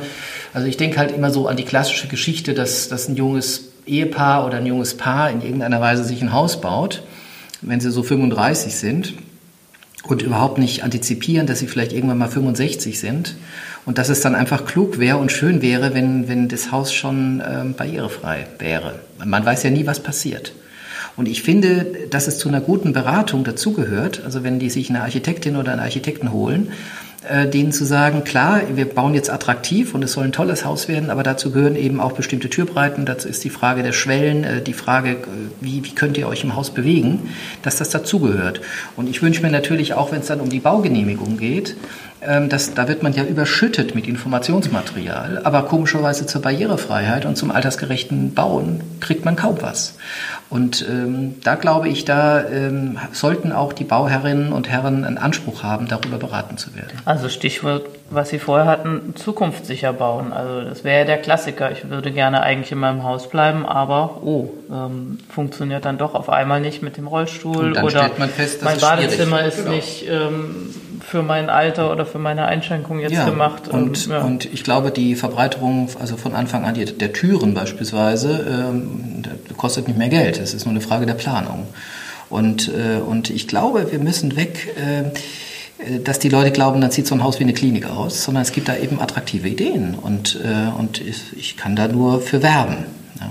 also 0.54 0.68
ich 0.68 0.78
denke 0.78 0.98
halt 0.98 1.12
immer 1.12 1.32
so 1.32 1.48
an 1.48 1.56
die 1.56 1.64
klassische 1.64 2.08
Geschichte, 2.08 2.54
dass, 2.54 2.90
dass 2.90 3.08
ein 3.08 3.16
junges 3.16 3.70
Ehepaar 3.86 4.46
oder 4.46 4.58
ein 4.58 4.66
junges 4.66 4.98
Paar 4.98 5.32
in 5.32 5.42
irgendeiner 5.42 5.80
Weise 5.80 6.04
sich 6.04 6.22
ein 6.22 6.34
Haus 6.34 6.60
baut, 6.60 7.04
wenn 7.62 7.80
sie 7.80 7.92
so 7.92 8.04
35 8.04 8.76
sind 8.76 9.14
und 10.04 10.22
überhaupt 10.22 10.58
nicht 10.58 10.84
antizipieren, 10.84 11.48
dass 11.48 11.60
sie 11.60 11.68
vielleicht 11.68 11.94
irgendwann 11.94 12.18
mal 12.18 12.28
65 12.28 13.00
sind 13.00 13.36
und 13.86 13.98
dass 13.98 14.10
es 14.10 14.22
dann 14.22 14.36
einfach 14.36 14.66
klug 14.66 15.00
wäre 15.00 15.18
und 15.18 15.32
schön 15.32 15.62
wäre, 15.62 15.94
wenn, 15.94 16.28
wenn 16.28 16.50
das 16.50 16.72
Haus 16.72 16.94
schon 16.94 17.42
ähm, 17.48 17.74
barrierefrei 17.74 18.48
wäre. 18.60 19.00
Man 19.24 19.46
weiß 19.46 19.64
ja 19.64 19.70
nie, 19.70 19.86
was 19.86 20.02
passiert. 20.02 20.54
Und 21.18 21.28
ich 21.28 21.44
finde, 21.44 22.08
dass 22.10 22.28
es 22.28 22.38
zu 22.38 22.48
einer 22.48 22.62
guten 22.62 22.94
Beratung 22.94 23.44
dazugehört, 23.44 24.22
also 24.24 24.44
wenn 24.44 24.60
die 24.60 24.70
sich 24.70 24.90
eine 24.90 25.02
Architektin 25.02 25.56
oder 25.56 25.72
einen 25.72 25.82
Architekten 25.82 26.32
holen, 26.32 26.72
äh, 27.28 27.48
denen 27.48 27.72
zu 27.72 27.86
sagen, 27.86 28.24
klar, 28.24 28.62
wir 28.74 28.86
bauen 28.86 29.14
jetzt 29.14 29.30
attraktiv 29.30 29.94
und 29.94 30.04
es 30.04 30.14
soll 30.14 30.24
ein 30.24 30.32
tolles 30.32 30.66
Haus 30.66 30.88
werden, 30.88 31.12
aber 31.12 31.22
dazu 31.22 31.52
gehören 31.52 31.76
eben 31.76 32.00
auch 32.00 32.14
bestimmte 32.14 32.50
Türbreiten, 32.50 33.06
dazu 33.06 33.28
ist 33.28 33.44
die 33.44 33.52
Frage 33.52 33.84
der 33.84 33.92
Schwellen, 33.92 34.44
äh, 34.44 34.62
die 34.64 34.74
Frage, 34.74 35.12
äh, 35.12 35.18
wie, 35.60 35.84
wie 35.86 35.94
könnt 35.94 36.18
ihr 36.18 36.28
euch 36.28 36.44
im 36.44 36.56
Haus 36.56 36.72
bewegen, 36.72 37.30
dass 37.62 37.78
das 37.78 37.90
dazugehört. 37.90 38.62
Und 38.96 39.08
ich 39.08 39.22
wünsche 39.22 39.44
mir 39.44 39.52
natürlich 39.52 39.94
auch, 39.94 40.12
wenn 40.12 40.22
es 40.22 40.28
dann 40.28 40.42
um 40.42 40.50
die 40.50 40.60
Baugenehmigung 40.60 41.38
geht, 41.38 41.76
ähm, 42.22 42.50
das, 42.50 42.74
da 42.74 42.88
wird 42.88 43.04
man 43.04 43.14
ja 43.14 43.24
überschüttet 43.24 43.96
mit 43.96 44.08
Informationsmaterial, 44.08 45.42
aber 45.44 45.64
komischerweise 45.64 46.26
zur 46.26 46.42
Barrierefreiheit 46.42 47.26
und 47.26 47.36
zum 47.36 47.52
altersgerechten 47.52 48.34
Bauen 48.34 48.82
kriegt 49.00 49.26
man 49.26 49.36
kaum 49.36 49.58
was. 49.62 49.96
Und 50.52 50.86
ähm, 50.88 51.36
da 51.44 51.56
glaube 51.56 51.88
ich, 51.88 52.06
da 52.06 52.44
ähm, 52.44 53.00
sollten 53.14 53.54
auch 53.54 53.74
die 53.74 53.86
Bauherrinnen 53.86 54.52
und 54.52 54.70
Herren 54.70 55.06
einen 55.06 55.18
Anspruch 55.18 55.64
haben, 55.64 55.88
darüber 55.88 56.18
beraten 56.18 56.58
zu 56.58 56.76
werden. 56.76 56.92
Also 57.06 57.30
Stichwort, 57.30 57.86
was 58.10 58.30
Sie 58.30 58.40
vorher 58.40 58.68
hatten, 58.68 59.14
zukunftssicher 59.16 59.94
bauen. 59.94 60.34
Also 60.34 60.62
das 60.62 60.84
wäre 60.84 61.00
ja 61.00 61.06
der 61.06 61.18
Klassiker. 61.20 61.72
Ich 61.72 61.90
würde 61.90 62.12
gerne 62.12 62.44
eigentlich 62.44 62.72
in 62.72 62.80
meinem 62.80 63.04
Haus 63.04 63.30
bleiben, 63.30 63.66
aber 63.66 64.22
oh, 64.24 64.50
ähm, 64.70 65.20
funktioniert 65.30 65.86
dann 65.86 65.98
doch 65.98 66.14
auf 66.14 66.30
einmal 66.30 66.60
nicht 66.60 66.84
mit 66.84 66.98
dem 66.98 67.08
Rollstuhl 67.08 67.78
oder 67.82 68.10
fest, 68.10 68.62
mein 68.64 68.80
Badezimmer 68.80 69.44
ist 69.46 69.60
genau. 69.60 69.72
nicht 69.72 70.06
ähm, 70.10 70.70
für 71.02 71.24
mein 71.24 71.50
Alter 71.50 71.92
oder 71.92 72.06
für 72.12 72.20
meine 72.20 72.46
Einschränkung 72.46 73.00
jetzt 73.00 73.14
ja, 73.14 73.26
gemacht. 73.26 73.68
Und, 73.68 74.08
ja. 74.08 74.22
und 74.22 74.46
ich 74.46 74.64
glaube, 74.64 74.92
die 74.92 75.16
Verbreiterung, 75.16 75.90
also 76.00 76.18
von 76.18 76.36
Anfang 76.36 76.66
an 76.66 76.76
der 76.76 77.14
Türen 77.14 77.54
beispielsweise, 77.54 78.70
ähm, 78.70 79.24
kostet 79.58 79.88
nicht 79.88 79.98
mehr 79.98 80.10
Geld. 80.10 80.40
Es 80.40 80.54
ist 80.54 80.66
nur 80.66 80.72
eine 80.72 80.82
Frage 80.82 81.06
der 81.06 81.14
Planung. 81.14 81.68
Und, 82.30 82.70
äh, 82.70 83.00
und 83.00 83.30
ich 83.30 83.48
glaube, 83.48 83.92
wir 83.92 84.00
müssen 84.00 84.36
weg. 84.36 84.76
Äh, 84.78 85.12
dass 86.04 86.20
die 86.20 86.30
Leute 86.30 86.52
glauben, 86.52 86.80
dann 86.80 86.92
sieht 86.92 87.08
so 87.08 87.16
ein 87.16 87.24
Haus 87.24 87.40
wie 87.40 87.44
eine 87.44 87.54
Klinik 87.54 87.88
aus, 87.88 88.24
sondern 88.24 88.44
es 88.44 88.52
gibt 88.52 88.68
da 88.68 88.78
eben 88.78 89.00
attraktive 89.02 89.48
Ideen 89.48 89.96
und, 89.96 90.40
äh, 90.44 90.70
und 90.78 91.02
ich, 91.02 91.36
ich 91.36 91.58
kann 91.58 91.76
da 91.76 91.88
nur 91.88 92.22
für 92.22 92.44
werben. 92.44 92.86
Ja. 93.20 93.30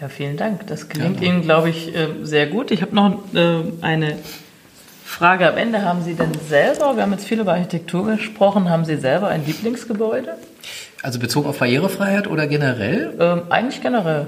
Ja, 0.00 0.08
vielen 0.08 0.36
Dank. 0.36 0.66
Das 0.68 0.88
klingt 0.88 1.20
ja, 1.20 1.28
Ihnen, 1.28 1.42
glaube 1.42 1.70
ich, 1.70 1.94
äh, 1.94 2.08
sehr 2.22 2.46
gut. 2.46 2.70
Ich 2.70 2.82
habe 2.82 2.94
noch 2.94 3.18
äh, 3.34 3.62
eine 3.80 4.16
Frage 5.04 5.48
am 5.48 5.56
Ende, 5.56 5.82
haben 5.82 6.02
Sie 6.02 6.14
denn 6.14 6.32
selber, 6.48 6.96
wir 6.96 7.02
haben 7.02 7.12
jetzt 7.12 7.26
viel 7.26 7.38
über 7.38 7.52
Architektur 7.52 8.06
gesprochen, 8.06 8.70
haben 8.70 8.84
Sie 8.84 8.96
selber 8.96 9.28
ein 9.28 9.46
Lieblingsgebäude? 9.46 10.34
Also 11.02 11.18
bezogen 11.18 11.48
auf 11.48 11.58
Barrierefreiheit 11.58 12.26
oder 12.26 12.46
generell? 12.46 13.14
Ähm, 13.20 13.42
eigentlich 13.50 13.82
generell. 13.82 14.26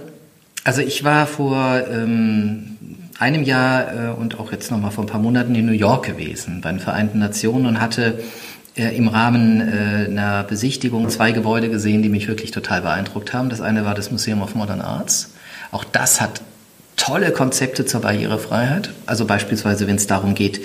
Also 0.63 0.83
ich 0.83 1.03
war 1.03 1.27
vor 1.27 1.81
ähm, 1.91 2.77
einem 3.19 3.43
Jahr 3.43 3.87
äh, 3.93 4.11
und 4.11 4.39
auch 4.39 4.53
jetzt 4.53 4.71
nochmal 4.71 4.91
vor 4.91 5.05
ein 5.05 5.09
paar 5.09 5.21
Monaten 5.21 5.55
in 5.55 5.67
New 5.67 5.73
York 5.73 6.07
gewesen, 6.07 6.61
bei 6.61 6.71
den 6.71 6.81
Vereinten 6.81 7.19
Nationen 7.19 7.67
und 7.67 7.81
hatte 7.81 8.21
äh, 8.77 8.95
im 8.97 9.09
Rahmen 9.09 9.61
äh, 9.61 10.07
einer 10.11 10.45
Besichtigung 10.45 11.09
zwei 11.09 11.33
Gebäude 11.33 11.71
gesehen, 11.71 12.03
die 12.03 12.11
mich 12.11 12.29
wirklich 12.29 12.51
total 12.51 12.83
beeindruckt 12.83 13.33
haben. 13.33 13.49
Das 13.49 13.61
eine 13.61 13.85
war 13.85 13.95
das 13.95 14.11
Museum 14.11 14.43
of 14.43 14.55
Modern 14.55 14.83
Arts. 14.83 15.33
Auch 15.73 15.85
das 15.85 16.21
hat 16.21 16.43
tolle 16.97 17.31
Konzepte 17.31 17.85
zur 17.85 18.01
Barrierefreiheit. 18.01 18.91
Also 19.07 19.27
beispielsweise, 19.27 19.87
wenn 19.87 19.97
es 19.97 20.07
darum 20.07 20.35
geht, 20.35 20.61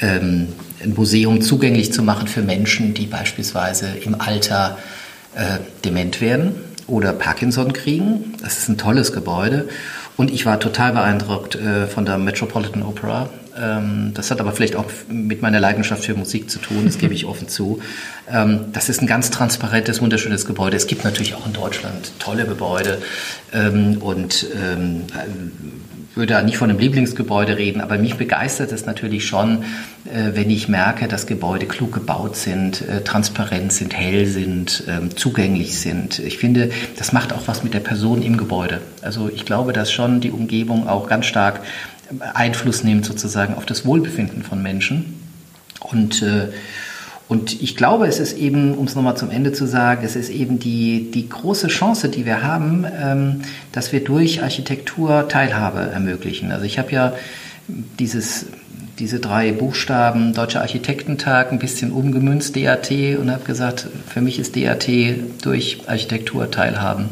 ähm, 0.00 0.48
ein 0.82 0.94
Museum 0.94 1.40
zugänglich 1.40 1.92
zu 1.92 2.02
machen 2.02 2.28
für 2.28 2.42
Menschen, 2.42 2.94
die 2.94 3.06
beispielsweise 3.06 3.88
im 4.04 4.20
Alter 4.20 4.78
äh, 5.34 5.58
dement 5.84 6.20
werden 6.20 6.54
oder 6.86 7.12
Parkinson 7.12 7.72
kriegen. 7.72 8.34
Das 8.42 8.58
ist 8.58 8.68
ein 8.68 8.78
tolles 8.78 9.12
Gebäude. 9.12 9.68
Und 10.16 10.30
ich 10.30 10.44
war 10.44 10.60
total 10.60 10.92
beeindruckt 10.92 11.54
äh, 11.54 11.86
von 11.86 12.04
der 12.04 12.18
Metropolitan 12.18 12.82
Opera 12.82 13.30
das 14.14 14.30
hat 14.30 14.40
aber 14.40 14.52
vielleicht 14.52 14.76
auch 14.76 14.86
mit 15.08 15.42
meiner 15.42 15.60
Leidenschaft 15.60 16.04
für 16.04 16.14
Musik 16.14 16.50
zu 16.50 16.58
tun, 16.58 16.84
das 16.86 16.98
gebe 16.98 17.14
ich 17.14 17.24
offen 17.26 17.48
zu. 17.48 17.80
Ähm, 18.30 18.66
das 18.72 18.88
ist 18.88 19.02
ein 19.02 19.06
ganz 19.06 19.30
transparentes, 19.30 20.00
wunderschönes 20.00 20.46
Gebäude. 20.46 20.76
Es 20.76 20.86
gibt 20.86 21.04
natürlich 21.04 21.34
auch 21.34 21.46
in 21.46 21.52
Deutschland 21.52 22.12
tolle 22.18 22.46
Gebäude 22.46 22.98
ähm, 23.52 23.98
und 23.98 24.46
würde 26.14 26.34
da 26.34 26.42
nicht 26.42 26.58
von 26.58 26.68
einem 26.68 26.78
Lieblingsgebäude 26.78 27.56
reden, 27.56 27.80
aber 27.80 27.96
mich 27.98 28.16
begeistert 28.16 28.72
es 28.72 28.86
natürlich 28.86 29.26
schon, 29.26 29.64
äh, 30.04 30.34
wenn 30.34 30.50
ich 30.50 30.68
merke, 30.68 31.08
dass 31.08 31.26
Gebäude 31.26 31.66
klug 31.66 31.92
gebaut 31.92 32.36
sind, 32.36 32.82
äh, 32.82 33.02
transparent 33.02 33.72
sind, 33.72 33.96
hell 33.96 34.26
sind, 34.26 34.84
ähm, 34.88 35.16
zugänglich 35.16 35.78
sind. 35.78 36.18
Ich 36.18 36.38
finde, 36.38 36.70
das 36.98 37.12
macht 37.12 37.32
auch 37.32 37.42
was 37.46 37.64
mit 37.64 37.74
der 37.74 37.80
Person 37.80 38.22
im 38.22 38.36
Gebäude. 38.36 38.80
Also 39.00 39.30
ich 39.34 39.46
glaube, 39.46 39.72
dass 39.72 39.90
schon 39.90 40.20
die 40.20 40.30
Umgebung 40.30 40.86
auch 40.88 41.08
ganz 41.08 41.26
stark 41.26 41.60
Einfluss 42.20 42.84
nimmt 42.84 43.04
sozusagen 43.04 43.54
auf 43.54 43.66
das 43.66 43.84
Wohlbefinden 43.84 44.42
von 44.42 44.62
Menschen. 44.62 45.20
Und 45.80 46.22
äh, 46.22 46.48
und 47.32 47.62
ich 47.62 47.76
glaube, 47.76 48.06
es 48.06 48.20
ist 48.20 48.36
eben, 48.36 48.74
um 48.74 48.84
es 48.84 48.94
nochmal 48.94 49.16
zum 49.16 49.30
Ende 49.30 49.52
zu 49.52 49.66
sagen, 49.66 50.04
es 50.04 50.16
ist 50.16 50.28
eben 50.28 50.58
die, 50.58 51.10
die 51.10 51.30
große 51.30 51.68
Chance, 51.68 52.10
die 52.10 52.26
wir 52.26 52.42
haben, 52.42 52.84
ähm, 52.84 53.40
dass 53.72 53.90
wir 53.90 54.04
durch 54.04 54.42
Architektur 54.42 55.28
Teilhabe 55.28 55.80
ermöglichen. 55.80 56.52
Also 56.52 56.66
ich 56.66 56.78
habe 56.78 56.92
ja 56.92 57.14
dieses, 57.98 58.48
diese 58.98 59.18
drei 59.18 59.52
Buchstaben 59.52 60.34
Deutscher 60.34 60.60
Architektentag 60.60 61.52
ein 61.52 61.58
bisschen 61.58 61.90
umgemünzt, 61.92 62.54
DAT, 62.54 62.90
und 62.90 63.30
habe 63.30 63.44
gesagt, 63.44 63.88
für 64.06 64.20
mich 64.20 64.38
ist 64.38 64.54
DAT 64.54 64.88
durch 65.40 65.78
Architektur 65.86 66.50
Teilhaben. 66.50 67.06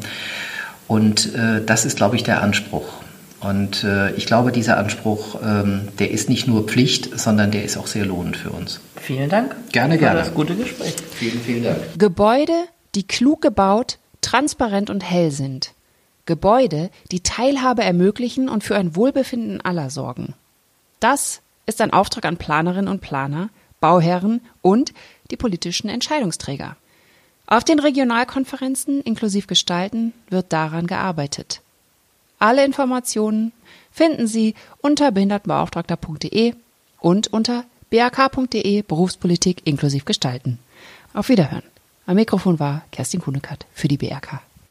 Und 0.86 1.34
äh, 1.34 1.64
das 1.64 1.86
ist, 1.86 1.96
glaube 1.96 2.16
ich, 2.16 2.24
der 2.24 2.42
Anspruch. 2.42 2.99
Und 3.40 3.84
äh, 3.84 4.12
ich 4.12 4.26
glaube, 4.26 4.52
dieser 4.52 4.76
Anspruch, 4.76 5.40
ähm, 5.42 5.88
der 5.98 6.10
ist 6.10 6.28
nicht 6.28 6.46
nur 6.46 6.64
Pflicht, 6.64 7.18
sondern 7.18 7.50
der 7.50 7.64
ist 7.64 7.78
auch 7.78 7.86
sehr 7.86 8.04
lohnend 8.04 8.36
für 8.36 8.50
uns. 8.50 8.80
Vielen 8.96 9.30
Dank. 9.30 9.56
Gerne, 9.72 9.96
gerne. 9.96 10.20
Das 10.20 10.34
gute 10.34 10.54
Gespräch. 10.54 10.94
Vielen, 11.14 11.40
vielen 11.40 11.64
Dank. 11.64 11.78
Gebäude, 11.98 12.52
die 12.94 13.06
klug 13.06 13.40
gebaut, 13.40 13.98
transparent 14.20 14.90
und 14.90 15.00
hell 15.02 15.30
sind. 15.30 15.72
Gebäude, 16.26 16.90
die 17.10 17.22
Teilhabe 17.22 17.82
ermöglichen 17.82 18.48
und 18.48 18.62
für 18.62 18.76
ein 18.76 18.94
Wohlbefinden 18.94 19.62
aller 19.62 19.88
sorgen. 19.88 20.34
Das 21.00 21.40
ist 21.64 21.80
ein 21.80 21.92
Auftrag 21.92 22.26
an 22.26 22.36
Planerinnen 22.36 22.88
und 22.88 23.00
Planer, 23.00 23.48
Bauherren 23.80 24.42
und 24.60 24.92
die 25.30 25.36
politischen 25.36 25.88
Entscheidungsträger. 25.88 26.76
Auf 27.46 27.64
den 27.64 27.78
Regionalkonferenzen 27.78 29.00
inklusiv 29.00 29.46
Gestalten 29.46 30.12
wird 30.28 30.52
daran 30.52 30.86
gearbeitet. 30.86 31.62
Alle 32.40 32.64
Informationen 32.64 33.52
finden 33.92 34.26
Sie 34.26 34.54
unter 34.80 35.12
behindertenbeauftragter.de 35.12 36.54
und 36.98 37.28
unter 37.28 37.64
bak.de 37.90 38.82
Berufspolitik 38.82 39.66
inklusiv 39.66 40.04
gestalten. 40.04 40.58
Auf 41.12 41.28
Wiederhören. 41.28 41.62
Am 42.06 42.16
Mikrofon 42.16 42.58
war 42.58 42.82
Kerstin 42.92 43.20
Kunekat 43.20 43.66
für 43.72 43.88
die 43.88 43.98
BRK. 43.98 44.40